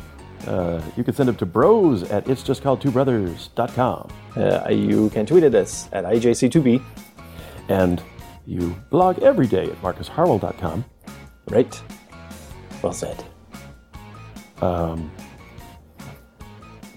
uh, 0.48 0.82
you 0.96 1.04
can 1.04 1.14
send 1.14 1.30
them 1.30 1.36
to 1.38 1.46
bros 1.46 2.04
at 2.12 2.28
it's 2.30 2.44
just 2.44 2.62
called 2.62 2.82
two 2.82 2.92
brothers.com. 2.92 4.10
Uh, 4.36 4.70
you 4.70 5.10
can 5.10 5.26
tweet 5.26 5.44
at 5.44 5.56
us 5.56 5.90
at 5.92 6.04
IJC2B. 6.06 6.84
And 7.70 8.02
you 8.46 8.76
blog 8.92 9.20
every 9.20 9.48
day 9.48 9.64
at 9.66 9.82
marcusharwell.com. 9.82 10.86
Right. 11.50 11.82
Well 12.84 12.94
said. 12.94 13.24
Um, 14.62 15.12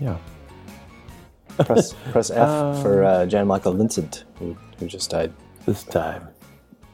Yeah. 0.01 0.19
Press 1.59 1.95
press 2.13 2.31
F 2.31 2.83
for 2.83 3.03
uh, 3.03 3.27
Jan 3.27 3.47
Michael 3.47 3.73
Vincent, 3.73 4.25
who, 4.39 4.57
who 4.79 4.87
just 4.87 5.11
died. 5.11 5.33
This 5.67 5.83
time, 5.83 6.29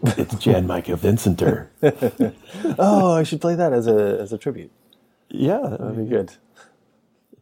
it's 0.03 0.35
Jan 0.37 0.67
Michael 0.67 0.97
Vincenter. 0.97 1.69
Oh, 2.79 3.13
I 3.13 3.23
should 3.25 3.41
play 3.43 3.55
that 3.57 3.73
as 3.75 3.87
a 3.87 4.19
as 4.21 4.33
a 4.33 4.39
tribute. 4.39 4.71
Yeah, 5.37 5.77
that'd 5.79 5.97
be 5.97 6.05
good. 6.05 6.33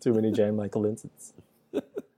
Too 0.01 0.15
many 0.15 0.33
Jan 0.33 0.57
Michael 0.57 0.83
Vincents. 0.85 1.35